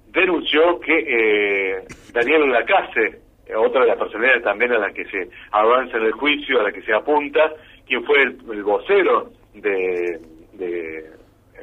denunció 0.07 0.79
que 0.79 0.97
eh, 0.97 1.83
Daniel 2.13 2.49
Lacase, 2.51 3.19
otra 3.57 3.81
de 3.81 3.87
las 3.87 3.97
personalidades 3.97 4.43
también 4.43 4.73
a 4.73 4.79
las 4.79 4.93
que 4.93 5.05
se 5.05 5.29
avanza 5.51 5.97
en 5.97 6.03
el 6.03 6.11
juicio, 6.13 6.59
a 6.59 6.63
la 6.63 6.71
que 6.71 6.81
se 6.81 6.93
apunta, 6.93 7.53
quien 7.87 8.03
fue 8.05 8.21
el, 8.21 8.63
vocero 8.63 9.31
de, 9.53 10.19
de 10.53 11.09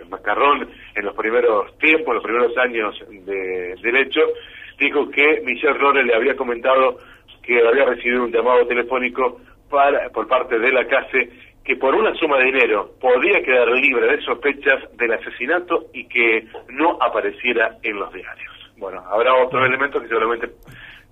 Macarrón 0.08 0.68
en 0.94 1.04
los 1.04 1.14
primeros 1.14 1.76
tiempos, 1.78 2.14
los 2.14 2.24
primeros 2.24 2.56
años 2.58 2.98
de 3.08 3.74
derecho, 3.82 4.20
dijo 4.78 5.10
que 5.10 5.42
Michelle 5.44 5.74
Rore 5.74 6.04
le 6.04 6.14
había 6.14 6.36
comentado 6.36 6.98
que 7.42 7.66
había 7.66 7.84
recibido 7.84 8.24
un 8.24 8.32
llamado 8.32 8.66
telefónico 8.66 9.40
para, 9.70 10.10
por 10.10 10.26
parte 10.26 10.58
de 10.58 10.72
la 10.72 10.86
CASE 10.86 11.30
que 11.64 11.76
por 11.76 11.94
una 11.94 12.14
suma 12.14 12.38
de 12.38 12.44
dinero 12.44 12.90
podía 13.00 13.42
quedar 13.42 13.68
libre 13.68 14.06
de 14.16 14.22
sospechas 14.22 14.84
del 14.96 15.12
asesinato 15.12 15.86
y 15.92 16.06
que 16.06 16.46
no 16.68 16.96
apareciera 17.00 17.76
en 17.82 17.98
los 17.98 18.12
diarios. 18.12 18.52
Bueno, 18.76 19.02
habrá 19.10 19.34
otros 19.34 19.66
elementos 19.66 20.00
que 20.02 20.08
seguramente 20.08 20.50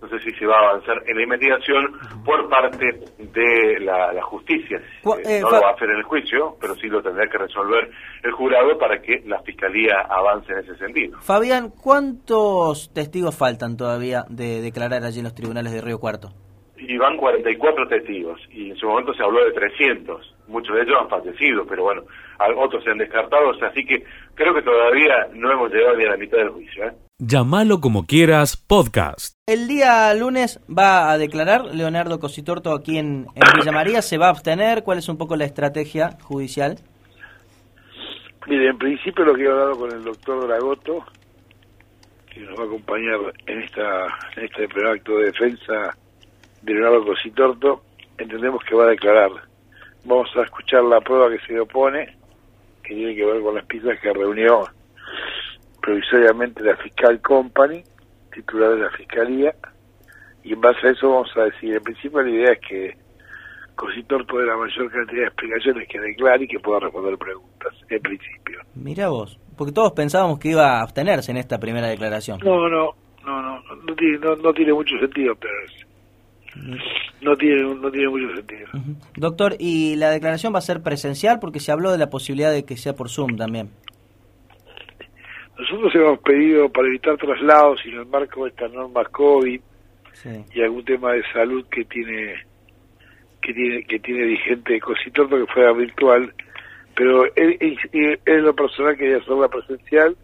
no 0.01 0.09
sé 0.09 0.19
si 0.21 0.31
se 0.39 0.47
va 0.47 0.57
a 0.57 0.71
avanzar 0.71 1.03
en 1.07 1.17
la 1.17 1.23
investigación 1.23 1.99
por 2.25 2.49
parte 2.49 3.01
de 3.19 3.81
la, 3.81 4.23
justicia. 4.23 4.79
Eh, 5.25 5.41
no 5.41 5.51
lo 5.51 5.61
va 5.61 5.71
a 5.71 5.73
hacer 5.73 5.91
en 5.91 5.97
el 5.97 6.03
juicio, 6.03 6.57
pero 6.61 6.75
sí 6.75 6.89
lo 6.89 7.03
tendrá 7.03 7.27
que 7.29 7.39
resolver 7.39 7.91
el 8.23 8.33
jurado 8.33 8.77
para 8.79 9.01
que 9.01 9.23
la 9.27 9.41
fiscalía 9.43 10.01
avance 10.09 10.53
en 10.53 10.59
ese 10.59 10.77
sentido. 10.77 11.19
Fabián, 11.21 11.71
¿cuántos 11.71 12.93
testigos 12.93 13.37
faltan 13.37 13.77
todavía 13.77 14.25
de 14.29 14.61
declarar 14.61 15.05
allí 15.05 15.19
en 15.19 15.25
los 15.25 15.35
tribunales 15.35 15.73
de 15.73 15.81
Río 15.81 15.99
Cuarto? 15.99 16.29
Y 16.77 16.99
van 16.99 17.17
44 17.17 17.89
testigos, 17.89 18.41
y 18.51 18.71
en 18.71 18.77
su 18.77 18.87
momento 18.87 19.15
se 19.15 19.23
habló 19.23 19.45
de 19.45 19.53
300. 19.53 20.35
Muchos 20.49 20.77
de 20.77 20.83
ellos 20.83 20.97
han 21.01 21.09
fallecido, 21.09 21.65
pero 21.67 21.85
bueno, 21.85 22.03
otros 22.59 22.85
se 22.85 22.91
han 22.91 22.99
descartado, 22.99 23.53
así 23.63 23.85
que 23.87 24.05
creo 24.35 24.53
que 24.53 24.63
todavía 24.63 25.29
no 25.33 25.51
hemos 25.51 25.73
llegado 25.73 25.97
ni 25.97 26.05
a 26.05 26.11
la 26.11 26.17
mitad 26.17 26.39
del 26.39 26.51
juicio. 26.51 26.85
¿eh? 26.85 26.93
Llámalo 27.21 27.81
como 27.81 28.07
quieras, 28.07 28.57
podcast. 28.57 29.37
El 29.47 29.69
día 29.69 30.13
lunes 30.15 30.59
va 30.69 31.13
a 31.13 31.17
declarar 31.17 31.67
Leonardo 31.67 32.19
Cositorto 32.19 32.73
aquí 32.73 32.99
en, 32.99 33.29
Villa 33.57 33.71
María. 33.71 34.03
¿Se 34.03 34.19
va 34.19 34.27
a 34.27 34.31
abstener? 34.31 34.83
¿Cuál 34.83 34.99
es 34.99 35.09
un 35.09 35.17
poco 35.17 35.37
la 35.37 35.45
estrategia 35.45 36.19
judicial? 36.23 36.81
Mire, 38.49 38.69
en 38.69 38.79
principio 38.79 39.25
lo 39.25 39.35
que 39.37 39.45
he 39.45 39.49
hablado 39.49 39.79
con 39.79 39.93
el 39.93 40.03
doctor 40.03 40.45
Dragoto, 40.45 41.05
que 42.33 42.41
nos 42.41 42.59
va 42.59 42.65
a 42.65 42.67
acompañar 42.67 43.21
en 43.47 43.63
esta 43.63 44.07
en 44.35 44.47
este 44.47 44.67
primer 44.67 44.97
acto 44.97 45.17
de 45.19 45.27
defensa 45.27 45.97
de 46.63 46.73
Leonardo 46.75 47.07
Cositorto, 47.07 47.85
entendemos 48.19 48.61
que 48.65 48.75
va 48.75 48.87
a 48.87 48.91
declarar. 48.91 49.31
Vamos 50.05 50.31
a 50.37 50.43
escuchar 50.43 50.83
la 50.83 51.01
prueba 51.01 51.31
que 51.31 51.39
se 51.47 51.53
le 51.53 51.61
opone, 51.61 52.17
que 52.83 52.93
tiene 52.93 53.15
que 53.15 53.25
ver 53.25 53.41
con 53.41 53.55
las 53.55 53.67
pistas 53.67 54.01
que 54.01 54.13
reunió 54.13 54.65
provisoriamente 55.85 56.63
la 56.63 56.77
fiscal 56.77 57.21
company, 57.21 57.83
titular 58.33 58.71
de 58.71 58.79
la 58.85 58.91
fiscalía, 58.93 59.55
y 60.43 60.55
en 60.55 60.61
base 60.61 60.87
a 60.87 60.91
eso 60.93 61.11
vamos 61.11 61.31
a 61.37 61.45
decir, 61.45 61.75
en 61.75 61.83
principio 61.83 62.23
la 62.23 62.31
idea 62.31 62.53
es 62.53 62.61
que 62.67 62.97
Cositor 63.77 64.27
pueda 64.27 64.47
la 64.47 64.57
mayor 64.57 64.91
cantidad 64.91 65.23
de 65.23 65.27
explicaciones 65.27 65.89
que 65.89 66.01
declare 66.01 66.45
y 66.45 66.49
que 66.49 66.59
pueda 66.61 66.81
responder 66.81 67.19
preguntas, 67.19 67.75
en 67.91 68.01
principio. 68.01 68.61
Mira 68.75 69.09
vos, 69.09 69.39
porque 69.59 69.73
todos 69.73 69.93
pensábamos 69.93 70.39
que 70.39 70.51
iba 70.51 70.79
a 70.79 70.83
abstenerse 70.83 71.33
en 71.33 71.37
esta 71.37 71.59
primera 71.59 71.89
declaración. 71.89 72.39
No, 72.43 72.69
no, 72.69 72.95
no, 73.27 73.43
no, 73.43 73.61
no 73.61 73.95
tiene, 73.95 74.19
no, 74.19 74.53
tiene 74.55 74.73
mucho 74.73 74.97
sentido 74.99 75.33
abstenerse. 75.33 75.85
No 77.21 77.37
tiene, 77.37 77.63
no 77.75 77.91
tiene 77.91 78.09
mucho 78.09 78.35
sentido. 78.37 78.69
Doctor, 79.17 79.57
¿y 79.59 79.97
la 79.97 80.11
declaración 80.11 80.55
va 80.55 80.59
a 80.59 80.63
ser 80.63 80.83
presencial? 80.83 81.41
Porque 81.41 81.59
se 81.61 81.73
habló 81.73 81.91
de 81.91 81.99
la 81.99 82.09
posibilidad 82.09 82.53
de 82.53 82.65
que 82.65 82.77
sea 82.77 82.95
por 82.95 83.11
Zoom 83.11 83.37
también. 83.37 83.71
Nosotros 85.59 85.95
hemos 85.95 86.19
pedido 86.21 86.69
para 86.69 86.89
evitar 86.89 87.17
traslados 87.17 87.81
y 87.85 87.91
en 87.91 88.01
el 88.01 88.07
marco 88.07 88.45
de 88.45 88.51
estas 88.51 88.73
normas 88.73 89.09
COVID 89.11 89.61
y 90.53 90.63
algún 90.63 90.85
tema 90.85 91.13
de 91.13 91.23
salud 91.33 91.65
que 91.71 91.85
tiene 91.85 92.35
que 93.43 93.53
tiene 93.53 93.85
que 93.85 93.99
tiene 94.01 94.25
vigente 94.25 94.81
Cositorto 94.81 95.37
que 95.37 95.53
fuera 95.53 95.73
virtual, 95.73 96.33
pero 96.97 97.25
él, 97.37 97.59
él, 97.61 98.43
lo 98.43 98.55
personal 98.55 98.97
quería 98.97 99.19
hacerla 99.19 99.49
presencial 99.49 100.17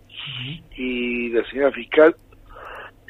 y 0.76 1.28
la 1.30 1.44
señora 1.50 1.70
fiscal 1.72 2.16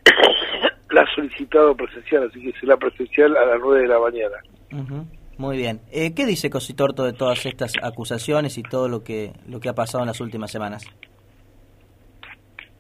la 0.90 1.02
ha 1.02 1.14
solicitado 1.14 1.76
presencial, 1.76 2.24
así 2.28 2.40
que 2.42 2.58
será 2.58 2.76
presencial 2.76 3.36
a 3.36 3.46
las 3.46 3.60
9 3.60 3.82
de 3.82 3.88
la 3.88 3.98
mañana. 3.98 5.06
Muy 5.38 5.56
bien. 5.56 5.80
Eh, 5.90 6.12
¿Qué 6.14 6.26
dice 6.26 6.50
Cositorto 6.50 7.04
de 7.04 7.12
todas 7.12 7.46
estas 7.46 7.72
acusaciones 7.82 8.58
y 8.58 8.62
todo 8.62 8.88
lo 8.88 9.02
que 9.02 9.32
lo 9.48 9.60
que 9.60 9.70
ha 9.70 9.74
pasado 9.74 10.02
en 10.02 10.08
las 10.08 10.20
últimas 10.20 10.50
semanas? 10.50 10.84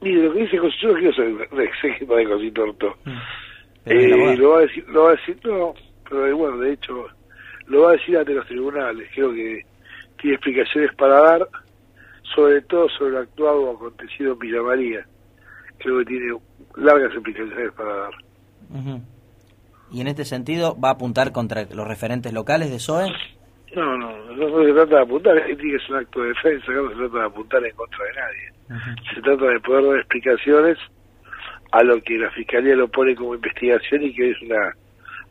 Mire, 0.02 0.22
lo 0.22 0.32
que 0.32 0.40
dice 0.40 0.58
Cosito, 0.58 0.88
yo 0.88 0.92
no 0.92 0.98
quiero 0.98 1.14
ser 1.14 1.26
un 1.52 1.60
exégeta 1.60 2.14
de. 2.14 2.24
Pero 2.26 4.00
es 4.00 4.10
la 4.10 4.32
Eh, 4.32 4.36
lo 4.36 4.50
va 4.50 4.58
a 4.58 4.60
decir, 4.62 4.88
lo 4.88 5.04
va 5.04 5.08
a 5.10 5.12
decir, 5.12 5.38
no, 5.44 5.74
pero 6.08 6.26
eh, 6.26 6.32
bueno, 6.32 6.58
de 6.58 6.72
hecho, 6.72 7.06
lo 7.66 7.82
va 7.82 7.90
a 7.90 7.92
decir 7.92 8.16
ante 8.16 8.34
los 8.34 8.46
tribunales. 8.46 9.08
Creo 9.14 9.32
que 9.32 9.64
tiene 10.20 10.36
explicaciones 10.36 10.94
para 10.96 11.20
dar, 11.20 11.48
sobre 12.34 12.62
todo 12.62 12.88
sobre 12.90 13.12
lo 13.12 13.18
actuado 13.20 13.62
o 13.62 13.76
acontecido 13.76 14.32
en 14.32 14.38
Villa 14.38 14.62
María. 14.62 15.06
Creo 15.78 15.98
que 15.98 16.04
tiene 16.04 16.36
largas 16.76 17.12
explicaciones 17.12 17.72
para 17.72 17.96
dar. 17.96 18.12
Y 19.90 20.00
en 20.00 20.06
este 20.06 20.24
sentido, 20.24 20.78
¿va 20.78 20.90
a 20.90 20.92
apuntar 20.92 21.32
contra 21.32 21.64
los 21.64 21.86
referentes 21.86 22.32
locales 22.32 22.70
de 22.70 22.78
SOE? 22.78 23.12
No, 23.74 23.96
no, 23.96 24.34
no, 24.34 24.64
se 24.64 24.72
trata 24.72 24.96
de 24.96 25.02
apuntar, 25.02 25.36
es 25.38 25.56
que 25.56 25.74
es 25.76 25.88
un 25.88 25.96
acto 25.96 26.22
de 26.22 26.28
defensa, 26.28 26.72
acá 26.72 26.80
no 26.82 26.90
se 26.90 26.96
trata 26.96 27.18
de 27.18 27.24
apuntar 27.24 27.64
en 27.64 27.76
contra 27.76 28.04
de 28.04 28.12
nadie. 28.12 29.00
Se 29.14 29.20
trata 29.20 29.46
de 29.46 29.60
poder 29.60 29.84
dar 29.84 29.96
explicaciones 29.96 30.78
a 31.72 31.82
lo 31.84 32.02
que 32.02 32.18
la 32.18 32.30
Fiscalía 32.30 32.74
lo 32.74 32.88
pone 32.88 33.14
como 33.14 33.34
investigación 33.34 34.02
y 34.02 34.14
que 34.14 34.30
es 34.30 34.42
una 34.42 34.74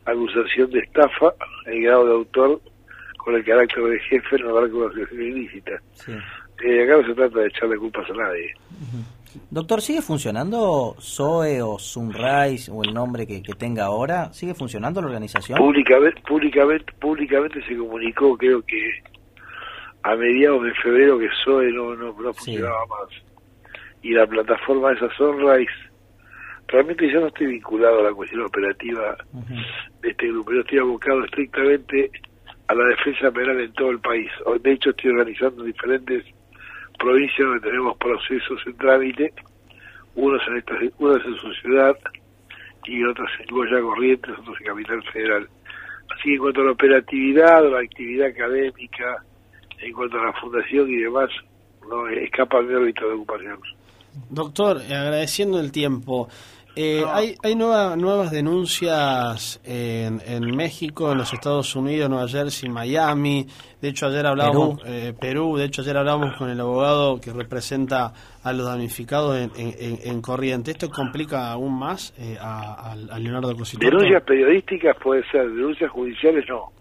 acusación 0.06 0.70
de 0.70 0.80
estafa 0.80 1.34
en 1.66 1.82
grado 1.82 2.06
de 2.06 2.12
autor 2.12 2.60
con 3.18 3.34
el 3.34 3.44
carácter 3.44 3.84
de 3.84 4.00
jefe 4.00 4.36
en 4.36 4.46
una 4.46 4.66
asociación 4.66 5.22
ilícita. 5.22 5.72
Sí. 5.92 6.12
Eh, 6.64 6.84
acá 6.84 6.96
no 6.96 7.06
se 7.06 7.14
trata 7.14 7.40
de 7.40 7.46
echarle 7.46 7.76
culpas 7.76 8.08
a 8.10 8.14
nadie. 8.14 8.54
Doctor, 9.50 9.80
¿sigue 9.80 10.02
funcionando 10.02 10.96
SOE 10.98 11.62
o 11.62 11.78
Sunrise 11.78 12.70
o 12.70 12.82
el 12.82 12.92
nombre 12.92 13.26
que, 13.26 13.42
que 13.42 13.54
tenga 13.54 13.84
ahora? 13.84 14.32
¿Sigue 14.32 14.54
funcionando 14.54 15.00
la 15.00 15.06
organización? 15.08 15.58
Públicamente, 15.58 16.20
públicamente, 16.26 16.92
públicamente 17.00 17.64
se 17.66 17.76
comunicó, 17.76 18.36
creo 18.36 18.62
que 18.62 18.76
a 20.02 20.16
mediados 20.16 20.62
de 20.64 20.74
febrero 20.74 21.18
que 21.18 21.28
SOE 21.44 21.70
no, 21.72 21.94
no, 21.94 22.12
no 22.12 22.32
Sí. 22.32 22.38
funcionaba 22.56 22.86
más. 22.86 23.08
Y 24.02 24.12
la 24.12 24.26
plataforma 24.26 24.92
esa 24.92 25.08
Sunrise, 25.16 25.70
realmente 26.68 27.10
yo 27.12 27.20
no 27.20 27.26
estoy 27.26 27.46
vinculado 27.48 28.00
a 28.00 28.04
la 28.04 28.14
cuestión 28.14 28.42
operativa 28.42 29.16
de 30.00 30.08
este 30.10 30.28
grupo, 30.28 30.52
yo 30.52 30.60
estoy 30.60 30.78
abocado 30.78 31.24
estrictamente 31.24 32.10
a 32.68 32.74
la 32.74 32.84
defensa 32.86 33.30
penal 33.30 33.60
en 33.60 33.72
todo 33.74 33.90
el 33.90 34.00
país. 34.00 34.30
De 34.62 34.72
hecho, 34.72 34.90
estoy 34.90 35.10
organizando 35.10 35.64
diferentes 35.64 36.24
provincias 37.00 37.38
donde 37.38 37.60
tenemos 37.60 37.96
procesos 37.96 38.60
en 38.66 38.76
trámite, 38.76 39.32
unos 40.14 40.40
en, 40.48 40.56
esta, 40.58 40.74
unos 40.98 41.24
en 41.24 41.34
su 41.36 41.52
ciudad 41.54 41.96
y 42.84 43.02
otros 43.04 43.28
en 43.40 43.54
Goya 43.54 43.80
Corrientes, 43.80 44.38
otros 44.38 44.56
en 44.60 44.66
Capital 44.66 45.02
Federal. 45.12 45.48
Así 46.10 46.22
que 46.24 46.34
en 46.34 46.38
cuanto 46.38 46.60
a 46.60 46.64
la 46.64 46.72
operatividad 46.72 47.70
la 47.70 47.80
actividad 47.80 48.28
académica, 48.28 49.24
en 49.78 49.92
cuanto 49.92 50.20
a 50.20 50.26
la 50.26 50.32
fundación 50.34 50.90
y 50.90 50.96
demás, 50.96 51.30
no 51.88 52.08
escapa 52.08 52.60
mi 52.60 52.74
órbita 52.74 53.06
de 53.06 53.12
ocupación. 53.12 53.58
Doctor, 54.28 54.78
agradeciendo 54.78 55.60
el 55.60 55.72
tiempo, 55.72 56.28
eh, 56.76 57.04
hay, 57.06 57.34
hay 57.42 57.54
nueva- 57.56 57.96
nuevas 57.96 58.30
denuncias 58.30 59.60
en, 59.64 60.20
en 60.26 60.56
México, 60.56 61.12
en 61.12 61.18
los 61.18 61.32
Estados 61.32 61.74
Unidos, 61.76 62.08
Nueva 62.10 62.28
Jersey, 62.28 62.68
Miami. 62.68 63.46
De 63.80 63.88
hecho, 63.88 64.06
ayer 64.06 64.26
hablábamos, 64.26 64.80
Perú. 64.80 64.92
Eh, 64.94 65.14
Perú. 65.18 65.56
De 65.56 65.64
hecho, 65.64 65.82
ayer 65.82 65.96
hablábamos 65.96 66.36
con 66.36 66.50
el 66.50 66.60
abogado 66.60 67.20
que 67.20 67.32
representa 67.32 68.12
a 68.42 68.52
los 68.52 68.66
damnificados 68.66 69.36
en, 69.36 69.50
en, 69.56 69.74
en- 69.78 69.98
en 70.10 70.22
Corriente. 70.22 70.70
¿Esto 70.70 70.88
complica 70.90 71.50
aún 71.52 71.78
más 71.78 72.14
eh, 72.18 72.36
a, 72.40 72.94
Leonardo 73.18 73.56
Cositorto? 73.56 73.96
Denuncias 73.96 74.22
periodísticas 74.22 74.96
puede 75.02 75.22
ser, 75.30 75.48
denuncias 75.50 75.90
judiciales 75.90 76.44
no. 76.48 76.72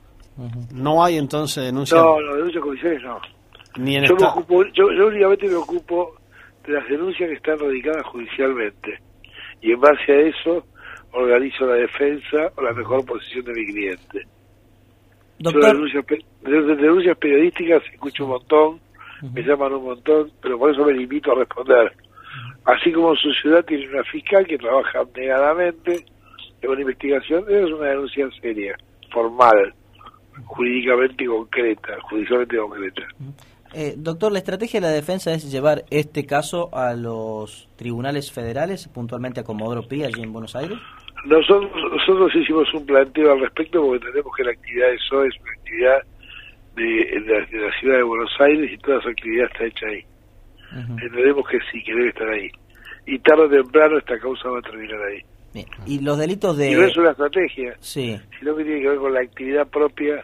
No 0.72 1.04
hay 1.04 1.18
entonces 1.18 1.66
denuncias 1.66 2.00
No, 2.02 2.20
no, 2.22 2.36
denuncias 2.36 2.64
judiciales 2.64 3.02
no. 3.04 3.20
ni 3.78 3.96
en 3.98 4.06
Yo, 4.06 4.16
me 4.16 4.26
ocupo, 4.26 4.64
yo, 4.74 4.92
yo 4.98 5.08
únicamente 5.08 5.48
me 5.48 5.56
ocupo 5.56 6.16
de 6.66 6.74
las 6.74 6.88
denuncias 6.88 7.28
que 7.30 7.36
están 7.36 7.60
radicadas 7.60 8.06
judicialmente. 8.06 9.00
Y 9.62 9.72
en 9.72 9.80
base 9.80 10.12
a 10.12 10.20
eso 10.22 10.66
organizo 11.12 11.66
la 11.66 11.76
defensa 11.76 12.52
o 12.56 12.62
la 12.62 12.74
mejor 12.74 13.06
posición 13.06 13.46
de 13.46 13.54
mi 13.54 13.66
cliente. 13.66 14.22
Yo 15.40 15.52
de 15.52 15.58
Doctor, 15.60 15.74
denuncias, 15.74 16.06
de 16.42 16.76
denuncias 16.76 17.18
periodísticas 17.18 17.84
escucho 17.94 18.26
un 18.26 18.32
montón, 18.32 18.80
me 19.34 19.42
llaman 19.42 19.74
un 19.74 19.84
montón, 19.84 20.32
pero 20.42 20.58
por 20.58 20.72
eso 20.72 20.86
me 20.86 20.94
limito 20.94 21.32
a 21.32 21.40
responder. 21.40 21.94
Así 22.66 22.92
como 22.92 23.16
su 23.16 23.32
ciudad 23.34 23.64
tiene 23.66 23.88
una 23.88 24.04
fiscal 24.04 24.46
que 24.46 24.58
trabaja 24.58 25.00
negadamente 25.16 26.06
en 26.62 26.70
una 26.70 26.82
investigación, 26.82 27.46
es 27.50 27.72
una 27.72 27.88
denuncia 27.88 28.30
seria, 28.42 28.76
formal, 29.12 29.74
jurídicamente 30.46 31.26
concreta, 31.26 31.98
judicialmente 32.02 32.58
concreta. 32.58 33.08
Eh, 33.74 33.94
doctor, 33.98 34.32
la 34.32 34.40
estrategia 34.40 34.80
de 34.82 34.88
la 34.88 34.94
defensa 34.94 35.32
es 35.34 35.52
llevar 35.52 35.84
este 35.90 36.26
caso 36.26 36.70
a 36.76 36.94
los 36.94 37.68
tribunales 37.76 38.32
federales, 38.32 38.88
puntualmente 38.88 39.40
a 39.40 39.44
Comodoro 39.44 39.88
Pi, 39.88 40.04
allí 40.04 40.22
en 40.24 40.34
Buenos 40.34 40.56
Aires. 40.56 40.78
Nosotros, 41.26 41.70
nosotros 41.92 42.32
hicimos 42.36 42.74
un 42.74 42.86
planteo 42.86 43.32
al 43.34 43.42
respecto 43.42 43.82
porque 43.82 43.98
entendemos 43.98 44.36
que 44.36 44.44
la 44.44 44.52
actividad 44.52 44.88
de 44.90 44.98
SOE 45.10 45.28
es 45.28 45.36
una 45.42 45.52
actividad 45.52 45.98
de, 46.76 46.84
de 46.84 47.40
la, 47.40 47.46
de 47.46 47.58
la 47.68 47.80
ciudad 47.80 47.98
de 47.98 48.04
Buenos 48.04 48.32
Aires 48.40 48.72
y 48.72 48.78
toda 48.78 49.00
esa 49.00 49.10
actividad 49.10 49.46
está 49.52 49.66
hecha 49.66 49.86
ahí. 49.88 50.06
Entendemos 50.72 51.48
que 51.50 51.58
sí, 51.72 51.84
que 51.84 51.94
debe 51.94 52.10
estar 52.10 52.30
ahí. 52.30 52.50
Y 53.06 53.18
tarde 53.20 53.44
o 53.44 53.50
temprano 53.50 53.98
esta 53.98 54.18
causa 54.20 54.50
va 54.50 54.60
a 54.60 54.62
terminar 54.62 55.02
ahí. 55.02 55.22
Bien. 55.54 55.66
Y 55.88 56.00
los 56.00 56.18
delitos 56.18 56.56
de... 56.58 56.72
Y 56.72 56.76
no 56.76 56.84
es 56.84 56.96
una 56.96 57.10
estrategia, 57.12 57.76
Sí. 57.80 58.20
sino 58.40 58.56
que 58.56 58.64
tiene 58.64 58.82
que 58.82 58.90
ver 58.90 58.98
con 59.00 59.14
la 59.14 59.22
actividad 59.22 59.68
propia, 59.68 60.24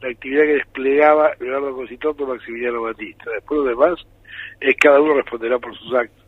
la 0.00 0.08
actividad 0.08 0.42
que 0.42 0.54
desplegaba 0.54 1.30
Leonardo 1.40 1.74
Cositoto 1.74 2.26
Maximiliano 2.26 2.82
Batista. 2.82 3.30
Después 3.34 3.60
lo 3.60 3.66
demás, 3.66 4.06
es 4.60 4.76
cada 4.76 5.00
uno 5.00 5.14
responderá 5.14 5.58
por 5.58 5.76
sus 5.76 5.94
actos. 5.94 6.24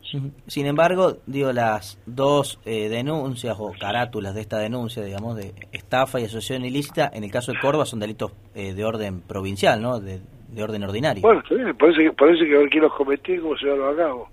Sin 0.47 0.65
embargo, 0.65 1.17
digo, 1.25 1.51
las 1.51 2.01
dos 2.05 2.59
eh, 2.65 2.87
denuncias 2.87 3.57
o 3.59 3.73
carátulas 3.77 4.33
de 4.35 4.41
esta 4.41 4.57
denuncia, 4.57 5.03
digamos, 5.03 5.35
de 5.35 5.53
estafa 5.73 6.19
y 6.19 6.23
asociación 6.23 6.65
ilícita, 6.65 7.09
en 7.13 7.23
el 7.23 7.31
caso 7.31 7.51
de 7.51 7.59
Córdoba 7.59 7.85
son 7.85 7.99
delitos 7.99 8.31
eh, 8.55 8.73
de 8.73 8.85
orden 8.85 9.21
provincial, 9.21 9.81
¿no? 9.81 9.99
De, 9.99 10.21
de 10.47 10.63
orden 10.63 10.83
ordinario. 10.83 11.21
Bueno, 11.21 11.41
está 11.41 11.55
bien, 11.55 11.75
parece 11.75 12.03
que, 12.03 12.11
parece 12.13 12.45
que 12.45 12.57
ver 12.57 12.69
quién 12.69 12.83
los 12.83 12.93
cometió 12.93 13.35
y 13.35 13.39
cómo 13.39 13.57
se 13.57 13.65
llevarlo 13.65 13.89
a 13.89 13.95
cabo. 13.95 14.29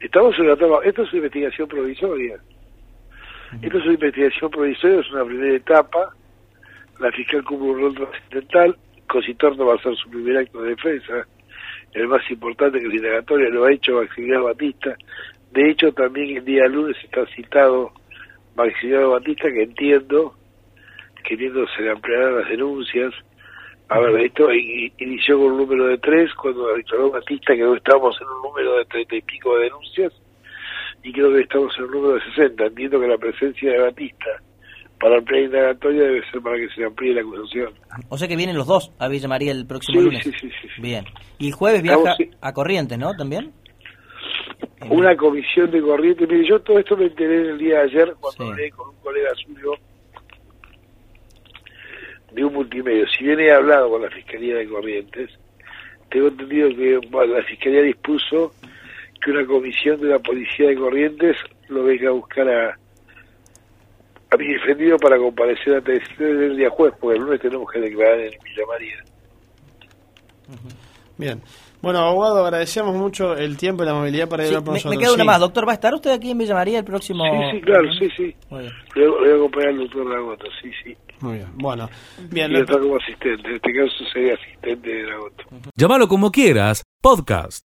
Estamos 0.00 0.38
en 0.38 0.46
la 0.46 0.54
etapa, 0.54 0.78
esto 0.84 1.02
es 1.02 1.12
una 1.12 1.18
investigación 1.18 1.68
provisoria. 1.68 2.36
Esto 3.62 3.78
es 3.78 3.84
una 3.84 3.94
investigación 3.94 4.50
provisoria, 4.50 5.00
es 5.00 5.10
una 5.12 5.24
primera 5.24 5.56
etapa. 5.56 6.15
La 6.98 7.12
fiscal 7.12 7.44
cumple 7.44 7.70
un 7.70 7.80
rol 7.80 7.94
trascendental. 7.94 8.76
Cositorno 9.08 9.66
va 9.66 9.74
a 9.74 9.76
hacer 9.76 9.94
su 9.96 10.10
primer 10.10 10.38
acto 10.38 10.62
de 10.62 10.70
defensa, 10.70 11.26
el 11.92 12.08
más 12.08 12.28
importante 12.30 12.78
que 12.78 12.88
es 12.88 12.94
indagatoria, 12.94 13.48
lo 13.48 13.64
ha 13.64 13.72
hecho 13.72 13.94
Maximiliano 13.94 14.44
Batista. 14.44 14.96
De 15.52 15.70
hecho, 15.70 15.92
también 15.92 16.36
el 16.36 16.44
día 16.44 16.66
lunes 16.66 16.96
está 17.02 17.24
citado 17.34 17.92
Maximiliano 18.54 19.10
Batista, 19.10 19.50
que 19.50 19.62
entiendo 19.62 20.34
que 21.24 21.34
entiendo 21.34 21.66
se 21.74 21.82
le 21.82 21.90
ampliarán 21.90 22.36
las 22.36 22.48
denuncias. 22.48 23.14
A 23.88 24.00
ver, 24.00 24.20
esto 24.20 24.52
inició 24.52 25.38
con 25.38 25.52
un 25.52 25.58
número 25.58 25.86
de 25.86 25.98
tres, 25.98 26.34
cuando 26.34 26.74
declaró 26.74 27.12
Batista 27.12 27.54
que 27.54 27.64
hoy 27.64 27.78
estamos 27.78 28.20
en 28.20 28.26
un 28.28 28.42
número 28.42 28.76
de 28.78 28.84
treinta 28.86 29.16
y 29.16 29.22
pico 29.22 29.56
de 29.56 29.64
denuncias, 29.64 30.12
y 31.02 31.12
creo 31.12 31.32
que 31.32 31.40
estamos 31.40 31.76
en 31.78 31.84
un 31.84 31.90
número 31.92 32.14
de 32.14 32.20
sesenta. 32.24 32.66
Entiendo 32.66 33.00
que 33.00 33.06
la 33.06 33.18
presencia 33.18 33.72
de 33.72 33.78
Batista 33.78 34.42
para 35.00 35.18
ampliar 35.18 35.44
indagatoria 35.44 36.02
debe 36.02 36.22
ser 36.30 36.40
para 36.40 36.56
que 36.56 36.68
se 36.74 36.84
amplíe 36.84 37.14
la 37.14 37.20
acusación. 37.20 37.72
O 38.08 38.16
sea 38.18 38.26
que 38.28 38.36
vienen 38.36 38.56
los 38.56 38.66
dos 38.66 38.92
a 38.98 39.08
Villa 39.08 39.28
María 39.28 39.52
el 39.52 39.66
próximo 39.66 39.98
Sí, 40.00 40.04
lunes. 40.06 40.24
sí, 40.24 40.30
sí, 40.40 40.48
sí, 40.60 40.68
sí. 40.74 40.80
Bien. 40.82 41.04
Y 41.38 41.48
el 41.48 41.52
jueves 41.54 41.82
viaja 41.82 41.98
Estamos, 41.98 42.16
sí. 42.18 42.30
a 42.40 42.52
Corrientes, 42.52 42.98
¿no? 42.98 43.14
También. 43.14 43.52
En- 44.80 44.92
Una 44.92 45.16
comisión 45.16 45.70
de 45.70 45.80
corriente, 45.82 46.26
mire, 46.26 46.46
yo 46.48 46.60
todo 46.60 46.78
esto 46.78 46.96
me 46.96 47.06
enteré 47.06 47.50
el 47.50 47.58
día 47.58 47.78
de 47.78 47.82
ayer 47.84 48.14
cuando 48.20 48.52
hablé 48.52 48.70
con 48.70 48.88
un 48.90 48.96
colega 49.00 49.30
suyo 49.34 49.72
de 52.32 52.44
un 52.44 52.52
multimedio. 52.54 53.06
Si 53.08 53.24
bien 53.24 53.40
he 53.40 53.52
hablado 53.52 53.90
con 53.90 54.02
la 54.02 54.10
Fiscalía 54.10 54.56
de 54.56 54.68
Corrientes, 54.68 55.30
tengo 56.10 56.28
entendido 56.28 56.68
que 56.70 56.98
bueno, 57.10 57.34
la 57.34 57.42
Fiscalía 57.44 57.82
dispuso 57.82 58.52
que 59.22 59.30
una 59.30 59.46
comisión 59.46 60.00
de 60.00 60.08
la 60.08 60.18
Policía 60.18 60.68
de 60.68 60.76
Corrientes 60.76 61.36
lo 61.68 61.82
venga 61.84 62.08
a 62.10 62.12
buscar 62.12 62.48
a, 62.48 62.78
a 64.36 64.38
mi 64.38 64.52
defendido 64.54 64.96
para 64.98 65.18
comparecer 65.18 65.74
ante 65.76 66.00
el 66.20 66.56
día 66.56 66.70
jueves, 66.70 66.96
porque 67.00 67.16
el 67.18 67.24
lunes 67.24 67.40
tenemos 67.40 67.70
que 67.70 67.80
declarar 67.80 68.20
en 68.20 68.30
Villa 68.44 68.66
María. 68.68 69.04
Bien. 71.18 71.40
Bueno, 71.82 72.00
abogado, 72.00 72.44
agradecemos 72.44 72.94
mucho 72.94 73.34
el 73.36 73.56
tiempo 73.56 73.82
y 73.82 73.86
la 73.86 73.94
movilidad 73.94 74.28
para 74.28 74.44
ir 74.44 74.50
Sí, 74.50 74.54
a 74.56 74.60
por 74.60 74.68
me, 74.68 74.70
me 74.72 74.76
nosotros. 74.84 74.98
queda 75.00 75.12
una 75.14 75.22
Sí. 75.22 75.26
más. 75.26 75.40
Doctor, 75.40 75.68
¿va 75.68 75.72
a 75.72 75.74
estar 75.74 75.94
usted 75.94 76.10
aquí 76.10 76.30
en 76.30 76.38
Villa 76.38 76.54
María 76.54 76.78
el 76.78 76.84
próximo...? 76.84 77.24
Sí, 77.24 77.56
sí, 77.56 77.60
claro, 77.62 77.92
sí, 77.98 78.08
sí. 78.16 78.36
Muy 78.50 78.60
bien. 78.62 78.72
Le 78.94 79.08
voy 79.08 79.30
a 79.30 79.34
acompañar 79.36 79.68
al 79.68 79.78
doctor 79.78 80.08
Dragoto, 80.08 80.46
sí, 80.62 80.70
sí. 80.84 80.96
Muy 81.20 81.34
bien. 81.34 81.48
Bueno, 81.54 81.88
bien. 82.30 82.50
Y 82.50 82.54
lo- 82.54 82.60
está 82.60 82.78
como 82.78 82.96
asistente. 82.96 83.48
En 83.48 83.54
este 83.56 83.72
caso 83.72 84.04
sería 84.12 84.34
asistente 84.34 84.88
de 84.90 85.02
Dragoto. 85.04 85.44
Llámalo 85.76 86.08
como 86.08 86.30
quieras, 86.30 86.82
podcast. 87.00 87.65